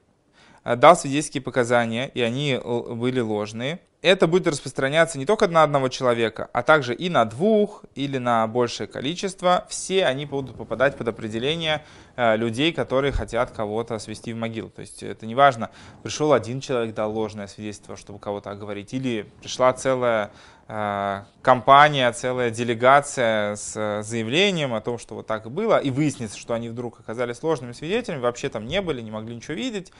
дал 0.64 0.98
свидетельские 0.98 1.44
показания, 1.44 2.08
и 2.08 2.20
они 2.22 2.60
были 2.64 3.20
ложные, 3.20 3.80
это 4.06 4.28
будет 4.28 4.46
распространяться 4.46 5.18
не 5.18 5.26
только 5.26 5.48
на 5.48 5.64
одного 5.64 5.90
человека, 5.90 6.48
а 6.54 6.62
также 6.62 6.94
и 6.94 7.10
на 7.10 7.26
двух 7.26 7.84
или 7.96 8.20
на 8.20 8.46
большее 8.46 8.86
количество. 8.86 9.66
Все 9.68 10.06
они 10.06 10.28
будут 10.28 10.56
попадать 10.56 10.96
под 10.96 11.08
определение 11.08 11.84
э, 12.16 12.38
людей, 12.38 12.72
которые 12.72 13.12
хотят 13.12 13.50
кого-то 13.50 13.98
свести 13.98 14.32
в 14.32 14.38
могилу. 14.38 14.70
То 14.70 14.82
есть 14.82 15.02
это 15.02 15.26
не 15.26 15.34
важно, 15.34 15.72
пришел 16.04 16.34
один 16.34 16.62
человек, 16.62 16.94
дал 16.94 17.12
ложное 17.12 17.48
свидетельство, 17.48 17.98
чтобы 17.98 18.20
кого-то 18.20 18.52
оговорить, 18.52 18.94
или 18.94 19.26
пришла 19.42 19.74
целая 19.74 20.30
э, 20.68 21.24
компания, 21.42 22.12
целая 22.12 22.52
делегация 22.52 23.56
с 23.56 23.74
э, 23.76 24.04
заявлением 24.04 24.76
о 24.76 24.82
том, 24.82 25.00
что 25.00 25.16
вот 25.16 25.26
так 25.26 25.48
и 25.48 25.50
было, 25.50 25.80
и 25.80 25.90
выяснится, 25.90 26.38
что 26.38 26.54
они 26.54 26.70
вдруг 26.70 27.00
оказались 27.00 27.42
ложными 27.42 27.72
свидетелями, 27.72 28.22
вообще 28.22 28.50
там 28.50 28.68
не 28.68 28.82
были, 28.82 29.02
не 29.02 29.10
могли 29.10 29.36
ничего 29.36 29.56
видеть, 29.56 29.92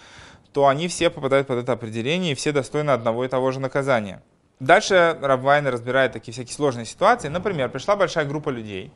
то 0.56 0.68
они 0.68 0.88
все 0.88 1.10
попадают 1.10 1.48
под 1.48 1.58
это 1.58 1.74
определение 1.74 2.32
и 2.32 2.36
все 2.36 2.54
достойны 2.54 2.92
одного 2.92 3.26
и 3.26 3.28
того 3.28 3.52
же 3.52 3.60
наказания. 3.60 4.24
Дальше 4.62 5.18
Рабвайна 5.22 5.70
разбирает 5.70 6.14
такие 6.14 6.32
всякие 6.32 6.56
сложные 6.56 6.86
ситуации. 6.86 7.28
Например, 7.28 7.68
пришла 7.68 7.98
большая 7.98 8.24
группа 8.24 8.48
людей, 8.48 8.90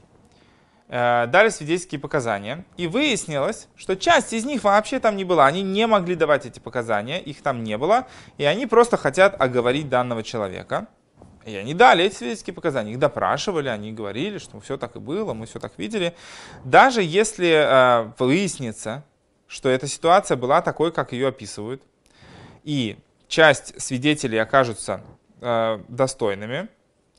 э, 0.88 1.28
дали 1.28 1.50
свидетельские 1.50 2.00
показания, 2.00 2.64
и 2.78 2.88
выяснилось, 2.88 3.68
что 3.76 3.98
часть 3.98 4.32
из 4.32 4.46
них 4.46 4.64
вообще 4.64 5.02
там 5.02 5.18
не 5.18 5.26
была. 5.26 5.48
Они 5.48 5.62
не 5.62 5.86
могли 5.86 6.16
давать 6.16 6.46
эти 6.46 6.62
показания, 6.62 7.20
их 7.20 7.42
там 7.42 7.62
не 7.62 7.78
было, 7.78 8.08
и 8.38 8.46
они 8.46 8.66
просто 8.66 8.96
хотят 8.96 9.36
оговорить 9.42 9.90
данного 9.90 10.24
человека. 10.24 10.88
И 11.46 11.54
они 11.58 11.74
дали 11.74 12.06
эти 12.06 12.16
свидетельские 12.16 12.54
показания, 12.54 12.94
их 12.94 13.00
допрашивали, 13.00 13.68
они 13.68 13.92
говорили, 13.92 14.38
что 14.38 14.62
все 14.62 14.78
так 14.78 14.96
и 14.96 15.00
было, 15.00 15.34
мы 15.34 15.46
все 15.46 15.60
так 15.60 15.74
видели. 15.78 16.16
Даже 16.64 17.04
если 17.04 17.50
э, 17.50 18.12
выяснится, 18.18 19.04
что 19.50 19.68
эта 19.68 19.88
ситуация 19.88 20.38
была 20.38 20.62
такой, 20.62 20.92
как 20.92 21.12
ее 21.12 21.28
описывают, 21.28 21.82
и 22.64 22.98
часть 23.28 23.82
свидетелей 23.82 24.38
окажутся 24.38 25.02
э, 25.42 25.80
достойными, 25.88 26.70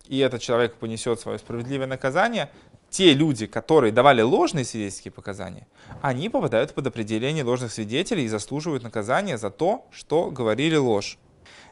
и 0.06 0.18
этот 0.18 0.40
человек 0.40 0.76
понесет 0.76 1.18
свое 1.18 1.38
справедливое 1.38 1.88
наказание, 1.88 2.48
те 2.88 3.14
люди, 3.14 3.46
которые 3.46 3.92
давали 3.92 4.22
ложные 4.22 4.64
свидетельские 4.64 5.10
показания, 5.10 5.66
они 6.02 6.28
попадают 6.28 6.72
под 6.72 6.86
определение 6.86 7.42
ложных 7.42 7.72
свидетелей 7.72 8.24
и 8.24 8.28
заслуживают 8.28 8.84
наказания 8.84 9.36
за 9.36 9.50
то, 9.50 9.86
что 9.90 10.30
говорили 10.30 10.76
ложь. 10.76 11.18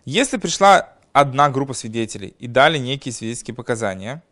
Если 0.05 0.39
пришла 0.39 0.95
одна 1.13 1.51
группа 1.51 1.73
свидетелей 1.73 2.35
и 2.41 2.49
дали 2.49 2.79
некие 2.79 3.13
свидетельские 3.13 3.55
показания, 3.55 4.25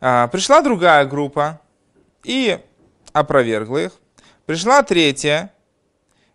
э, 0.00 0.28
пришла 0.30 0.62
другая 0.62 1.04
группа 1.06 1.60
и 2.22 2.60
опровергла 3.12 3.78
их, 3.78 3.92
Пришла 4.52 4.82
третья, 4.82 5.50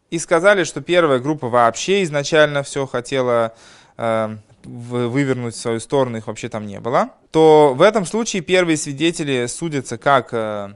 и 0.10 0.17
сказали, 0.17 0.63
что 0.63 0.82
первая 0.82 1.19
группа 1.19 1.49
вообще 1.49 2.01
изначально 2.01 2.63
все 2.63 2.88
хотела 2.88 3.53
э, 3.95 4.38
вывернуть 4.63 5.53
в 5.53 5.60
свою 5.60 5.80
сторону, 5.80 6.17
их 6.17 6.25
вообще 6.25 6.49
там 6.49 6.65
не 6.65 6.80
было, 6.80 7.12
то 7.30 7.75
в 7.75 7.82
этом 7.84 8.08
случае 8.08 8.41
первые 8.41 8.75
свидетели 8.75 9.45
судятся 9.45 9.99
как 9.99 10.30
э, 10.32 10.73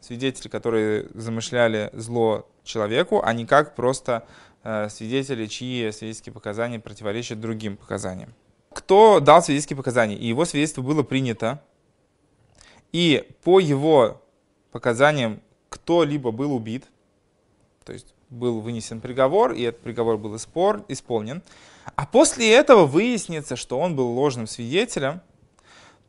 свидетели, 0.00 0.46
которые 0.46 1.08
замышляли 1.14 1.90
зло 1.94 2.48
человеку, 2.62 3.20
а 3.24 3.32
не 3.32 3.44
как 3.44 3.74
просто 3.74 4.24
э, 4.62 4.88
свидетели, 4.88 5.46
чьи 5.46 5.90
свидетельские 5.90 6.32
показания 6.32 6.78
противоречат 6.78 7.40
другим 7.40 7.76
показаниям. 7.76 8.32
Кто 8.72 9.18
дал 9.18 9.42
свидетельские 9.42 9.76
показания, 9.76 10.14
и 10.14 10.28
его 10.28 10.44
свидетельство 10.44 10.82
было 10.82 11.02
принято, 11.02 11.60
и 12.92 13.28
по 13.42 13.58
его 13.58 14.22
показаниям 14.70 15.40
кто-либо 15.74 16.30
был 16.30 16.54
убит, 16.54 16.84
то 17.84 17.92
есть 17.92 18.14
был 18.30 18.60
вынесен 18.60 19.00
приговор, 19.00 19.52
и 19.52 19.62
этот 19.62 19.80
приговор 19.80 20.18
был 20.18 20.36
испор, 20.36 20.84
исполнен, 20.86 21.42
а 21.96 22.06
после 22.06 22.52
этого 22.54 22.86
выяснится, 22.86 23.56
что 23.56 23.80
он 23.80 23.96
был 23.96 24.06
ложным 24.12 24.46
свидетелем, 24.46 25.20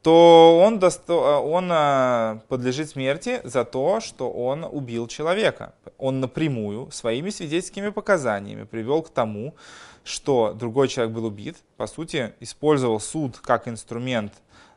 то 0.03 0.61
он, 0.63 0.77
досто... 0.77 1.39
он 1.39 1.67
а, 1.71 2.41
подлежит 2.47 2.91
смерти 2.91 3.41
за 3.43 3.65
то, 3.65 4.01
что 4.01 4.29
он 4.29 4.63
убил 4.63 5.07
человека. 5.07 5.73
Он 5.97 6.19
напрямую 6.19 6.91
своими 6.91 7.31
свидетельскими 7.31 7.89
показаниями 7.89 8.65
привел 8.65 9.01
к 9.01 9.09
тому, 9.09 9.55
что 10.03 10.53
другой 10.53 10.89
человек 10.89 11.11
был 11.15 11.25
убит, 11.25 11.57
по 11.75 11.87
сути, 11.87 12.35
использовал 12.39 12.99
суд 12.99 13.39
как 13.39 13.67
инструмент 13.67 14.31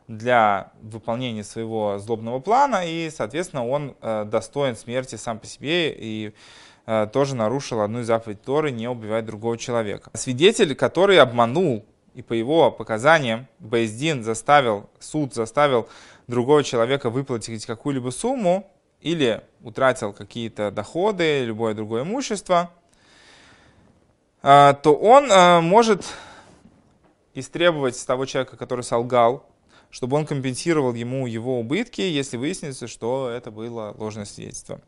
для 0.09 0.71
выполнения 0.81 1.43
своего 1.43 1.99
злобного 1.99 2.39
плана, 2.39 2.83
и, 2.83 3.11
соответственно, 3.11 3.67
он 3.67 3.95
э, 4.01 4.25
достоин 4.25 4.75
смерти 4.75 5.15
сам 5.15 5.37
по 5.37 5.45
себе 5.45 5.93
и 5.95 6.33
э, 6.87 7.07
тоже 7.13 7.35
нарушил 7.35 7.81
одну 7.81 7.99
из 7.99 8.07
заповедей 8.07 8.41
Торы 8.43 8.71
не 8.71 8.89
убивать 8.89 9.27
другого 9.27 9.55
человека. 9.55 10.09
Свидетель, 10.15 10.73
который 10.73 11.19
обманул 11.19 11.85
и 12.15 12.23
по 12.23 12.33
его 12.33 12.71
показаниям 12.71 13.45
Бейздин 13.59 14.23
заставил, 14.23 14.89
суд 14.99 15.35
заставил 15.35 15.87
другого 16.27 16.63
человека 16.63 17.11
выплатить 17.11 17.67
какую-либо 17.67 18.09
сумму 18.09 18.67
или 19.01 19.43
утратил 19.61 20.11
какие-то 20.11 20.71
доходы, 20.71 21.45
любое 21.45 21.75
другое 21.75 22.01
имущество, 22.01 22.71
э, 24.41 24.73
то 24.81 24.95
он 24.95 25.63
может 25.63 26.03
истребовать 27.35 27.95
с 27.95 28.03
того 28.05 28.25
человека, 28.25 28.57
который 28.57 28.81
солгал, 28.81 29.45
чтобы 29.89 30.17
он 30.17 30.25
компенсировал 30.25 30.93
ему 30.93 31.27
его 31.27 31.59
убытки, 31.59 32.01
если 32.01 32.37
выяснится, 32.37 32.87
что 32.87 33.29
это 33.29 33.51
было 33.51 33.95
ложное 33.97 34.25
свидетельство. 34.25 34.81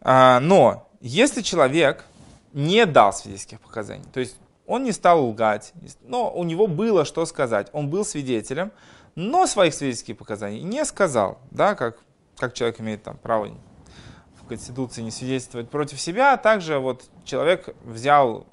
А, 0.00 0.40
но 0.40 0.88
если 1.00 1.42
человек 1.42 2.04
не 2.52 2.86
дал 2.86 3.12
свидетельских 3.12 3.60
показаний, 3.60 4.04
то 4.12 4.20
есть 4.20 4.36
он 4.66 4.84
не 4.84 4.92
стал 4.92 5.26
лгать, 5.26 5.72
но 6.02 6.32
у 6.32 6.44
него 6.44 6.66
было 6.66 7.04
что 7.04 7.26
сказать, 7.26 7.68
он 7.72 7.90
был 7.90 8.04
свидетелем, 8.04 8.70
но 9.16 9.46
своих 9.46 9.74
свидетельских 9.74 10.16
показаний 10.16 10.60
не 10.62 10.84
сказал, 10.84 11.38
да, 11.50 11.74
как, 11.74 11.98
как 12.36 12.54
человек 12.54 12.80
имеет 12.80 13.02
там 13.02 13.18
право 13.18 13.48
в 14.40 14.46
Конституции 14.46 15.02
не 15.02 15.10
свидетельствовать 15.10 15.68
против 15.70 16.00
себя, 16.00 16.34
а 16.34 16.36
также 16.36 16.78
вот 16.78 17.04
человек 17.24 17.74
взял 17.82 18.46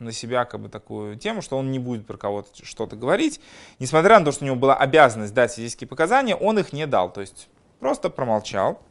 на 0.00 0.12
себя 0.12 0.44
как 0.44 0.60
бы 0.60 0.68
такую 0.68 1.16
тему, 1.16 1.42
что 1.42 1.58
он 1.58 1.70
не 1.70 1.78
будет 1.78 2.06
про 2.06 2.16
кого-то 2.16 2.64
что-то 2.64 2.96
говорить. 2.96 3.40
Несмотря 3.78 4.18
на 4.18 4.24
то, 4.24 4.32
что 4.32 4.44
у 4.44 4.46
него 4.46 4.56
была 4.56 4.74
обязанность 4.74 5.34
дать 5.34 5.52
свидетельские 5.52 5.88
показания, 5.88 6.34
он 6.34 6.58
их 6.58 6.72
не 6.72 6.86
дал. 6.86 7.12
То 7.12 7.20
есть 7.20 7.48
просто 7.78 8.10
промолчал. 8.10 8.82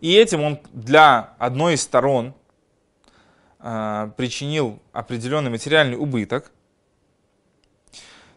И 0.00 0.12
этим 0.14 0.42
он 0.42 0.60
для 0.72 1.34
одной 1.38 1.74
из 1.74 1.82
сторон 1.82 2.34
э, 3.60 4.10
причинил 4.16 4.80
определенный 4.92 5.50
материальный 5.50 5.96
убыток. 5.96 6.50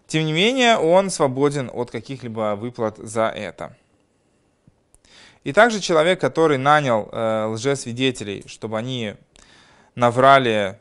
Тем 0.05 0.25
не 0.25 0.33
менее, 0.33 0.77
он 0.77 1.09
свободен 1.09 1.71
от 1.73 1.89
каких-либо 1.89 2.55
выплат 2.55 2.97
за 2.97 3.29
это. 3.29 3.75
И 5.43 5.53
также 5.53 5.79
человек, 5.79 6.19
который 6.19 6.57
нанял 6.57 7.09
э, 7.11 7.45
лжесвидетелей, 7.45 8.43
чтобы 8.47 8.77
они 8.77 9.15
наврали, 9.95 10.79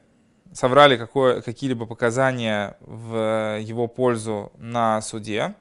соврали 0.52 0.96
какое, 0.96 1.40
какие-либо 1.40 1.86
показания 1.86 2.76
в 2.80 3.58
его 3.60 3.86
пользу 3.86 4.52
на 4.58 5.00
суде, 5.00 5.54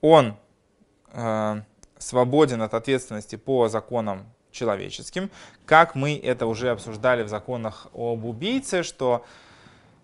он 0.00 0.36
э, 1.12 1.62
свободен 1.98 2.62
от 2.62 2.74
ответственности 2.74 3.36
по 3.36 3.68
законам 3.68 4.26
человеческим, 4.50 5.30
как 5.66 5.94
мы 5.94 6.16
это 6.16 6.46
уже 6.46 6.70
обсуждали 6.70 7.22
в 7.22 7.28
законах 7.28 7.88
об 7.92 8.24
убийце, 8.24 8.82
что 8.82 9.24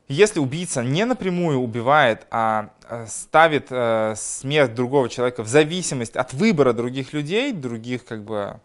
если 0.07 0.39
убийца 0.39 0.83
не 0.83 1.05
напрямую 1.05 1.61
убивает, 1.61 2.27
а 2.31 2.71
э, 2.89 3.07
ставит 3.09 3.69
э, 3.71 4.15
смерть 4.17 4.75
другого 4.75 5.09
человека 5.09 5.43
в 5.43 5.49
зависимость 5.49 6.17
от 6.17 6.35
выбора 6.35 6.73
других 6.73 7.13
людей, 7.13 7.53
других 7.53 8.05
как 8.05 8.23
бы 8.23 8.61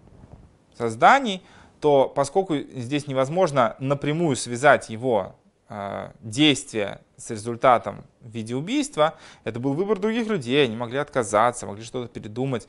созданий, 0.78 1.42
то 1.80 2.12
поскольку 2.14 2.58
здесь 2.58 3.08
невозможно 3.08 3.76
напрямую 3.80 4.36
связать 4.36 4.90
его 4.90 5.36
э, 5.70 6.12
действия 6.22 7.02
с 7.18 7.30
результатом 7.30 8.06
в 8.22 8.30
виде 8.30 8.56
убийства, 8.56 9.16
это 9.44 9.60
был 9.60 9.74
выбор 9.74 10.00
других 10.00 10.28
людей, 10.28 10.64
они 10.64 10.76
могли 10.76 10.98
отказаться, 10.98 11.66
могли 11.66 11.84
что-то 11.84 12.08
передумать, 12.08 12.68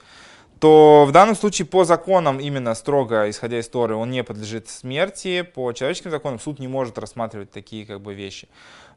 то 0.60 1.06
в 1.06 1.12
данном 1.12 1.34
случае 1.34 1.66
по 1.66 1.84
законам, 1.84 2.38
именно 2.38 2.74
строго 2.74 3.30
исходя 3.30 3.58
из 3.58 3.68
Торы, 3.68 3.94
он 3.96 4.10
не 4.10 4.22
подлежит 4.22 4.68
смерти, 4.68 5.40
по 5.42 5.72
человеческим 5.72 6.10
законам 6.10 6.38
суд 6.38 6.58
не 6.58 6.68
может 6.68 6.98
рассматривать 6.98 7.50
такие 7.50 7.86
как 7.86 8.02
бы 8.02 8.12
вещи. 8.12 8.46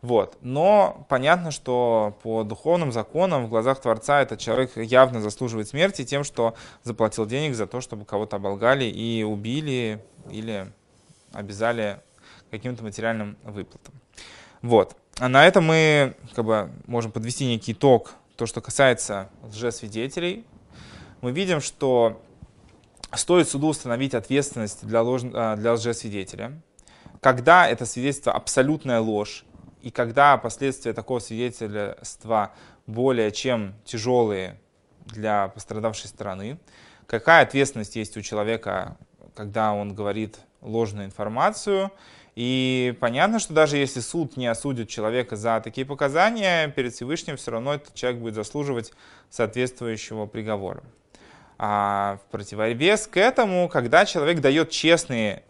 Вот. 0.04 0.38
Но 0.42 1.06
понятно, 1.08 1.52
что 1.52 2.20
по 2.24 2.44
духовным 2.44 2.92
законам 2.92 3.46
в 3.46 3.50
глазах 3.50 3.80
Творца 3.80 4.22
этот 4.22 4.38
человек 4.38 4.76
явно 4.76 5.22
заслуживает 5.22 5.70
смерти 5.70 6.04
тем, 6.04 6.26
что 6.26 6.56
заплатил 6.84 7.26
денег 7.26 7.56
за 7.56 7.68
то, 7.68 7.80
чтобы 7.80 8.04
кого-то 8.04 8.36
оболгали 8.36 8.84
и 8.84 9.24
убили 9.24 10.04
или 10.30 10.68
обязали 11.32 12.02
каким-то 12.52 12.84
материальным 12.84 13.38
выплатам. 13.46 13.94
Вот. 14.62 14.94
А 15.20 15.30
на 15.30 15.48
этом 15.48 15.63
мы 15.63 16.16
как 16.36 16.44
бы, 16.44 16.70
можем 16.86 17.13
подвести 17.13 17.46
некий 17.46 17.72
итог, 17.72 18.12
то, 18.36 18.46
что 18.46 18.60
касается 18.60 19.30
лжесвидетелей. 19.42 20.46
Мы 21.22 21.32
видим, 21.32 21.62
что 21.62 22.22
стоит 23.16 23.48
суду 23.48 23.68
установить 23.68 24.16
ответственность 24.16 24.86
для, 24.86 25.02
лож... 25.02 25.22
А, 25.34 25.56
для 25.56 25.74
лжесвидетеля, 25.74 26.62
когда 27.22 27.70
это 27.70 27.86
свидетельство 27.86 28.34
абсолютная 28.34 29.00
ложь, 29.00 29.46
и 29.84 29.91
когда 29.91 30.38
последствия 30.38 30.93
такого 30.93 31.19
свидетельства 31.19 32.54
более 32.88 33.32
чем 33.32 33.76
тяжелые 33.84 34.58
для 35.06 35.50
пострадавшей 35.50 36.08
стороны, 36.08 36.58
какая 37.06 37.43
ответственность 37.43 37.98
есть 37.98 38.15
у 38.15 38.22
человека, 38.22 38.98
когда 39.36 39.74
он 39.74 39.93
говорит 39.93 40.39
ложную 40.62 41.06
информацию. 41.06 41.91
И 42.36 42.96
понятно, 43.02 43.39
что 43.39 43.54
даже 43.54 43.78
если 43.78 44.00
суд 44.00 44.38
не 44.38 44.48
осудит 44.48 44.88
человека 44.88 45.36
за 45.36 45.60
такие 45.62 45.86
показания, 45.86 46.69
перед 46.69 46.93
Всевышним 46.93 47.36
все 47.36 47.52
равно 47.52 47.76
этот 47.76 47.93
человек 47.93 48.22
будет 48.22 48.36
заслуживать 48.36 48.93
соответствующего 49.30 50.26
приговора. 50.26 50.84
А 51.58 52.19
в 52.24 52.32
противовес 52.32 53.08
к 53.08 53.17
этому, 53.17 53.67
когда 53.67 54.06
человек 54.06 54.39
дает 54.39 54.69
честные 54.72 55.43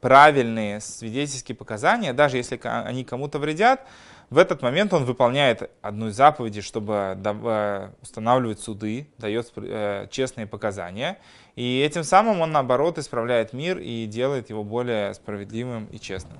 правильные 0.00 0.80
свидетельские 0.80 1.56
показания, 1.56 2.12
даже 2.12 2.36
если 2.36 2.60
они 2.62 3.04
кому-то 3.04 3.38
вредят, 3.38 3.80
в 4.30 4.36
этот 4.36 4.60
момент 4.60 4.92
он 4.92 5.04
выполняет 5.04 5.70
одну 5.80 6.08
из 6.08 6.16
заповедей, 6.16 6.60
чтобы 6.60 7.16
э, 7.24 7.90
устанавливать 8.02 8.60
суды, 8.60 9.08
дает 9.16 9.50
э, 9.56 10.06
честные 10.10 10.46
показания. 10.46 11.18
И 11.56 11.80
этим 11.80 12.04
самым 12.04 12.42
он, 12.42 12.52
наоборот, 12.52 12.98
исправляет 12.98 13.54
мир 13.54 13.78
и 13.78 14.04
делает 14.04 14.50
его 14.50 14.64
более 14.64 15.14
справедливым 15.14 15.86
и 15.86 15.98
честным. 15.98 16.38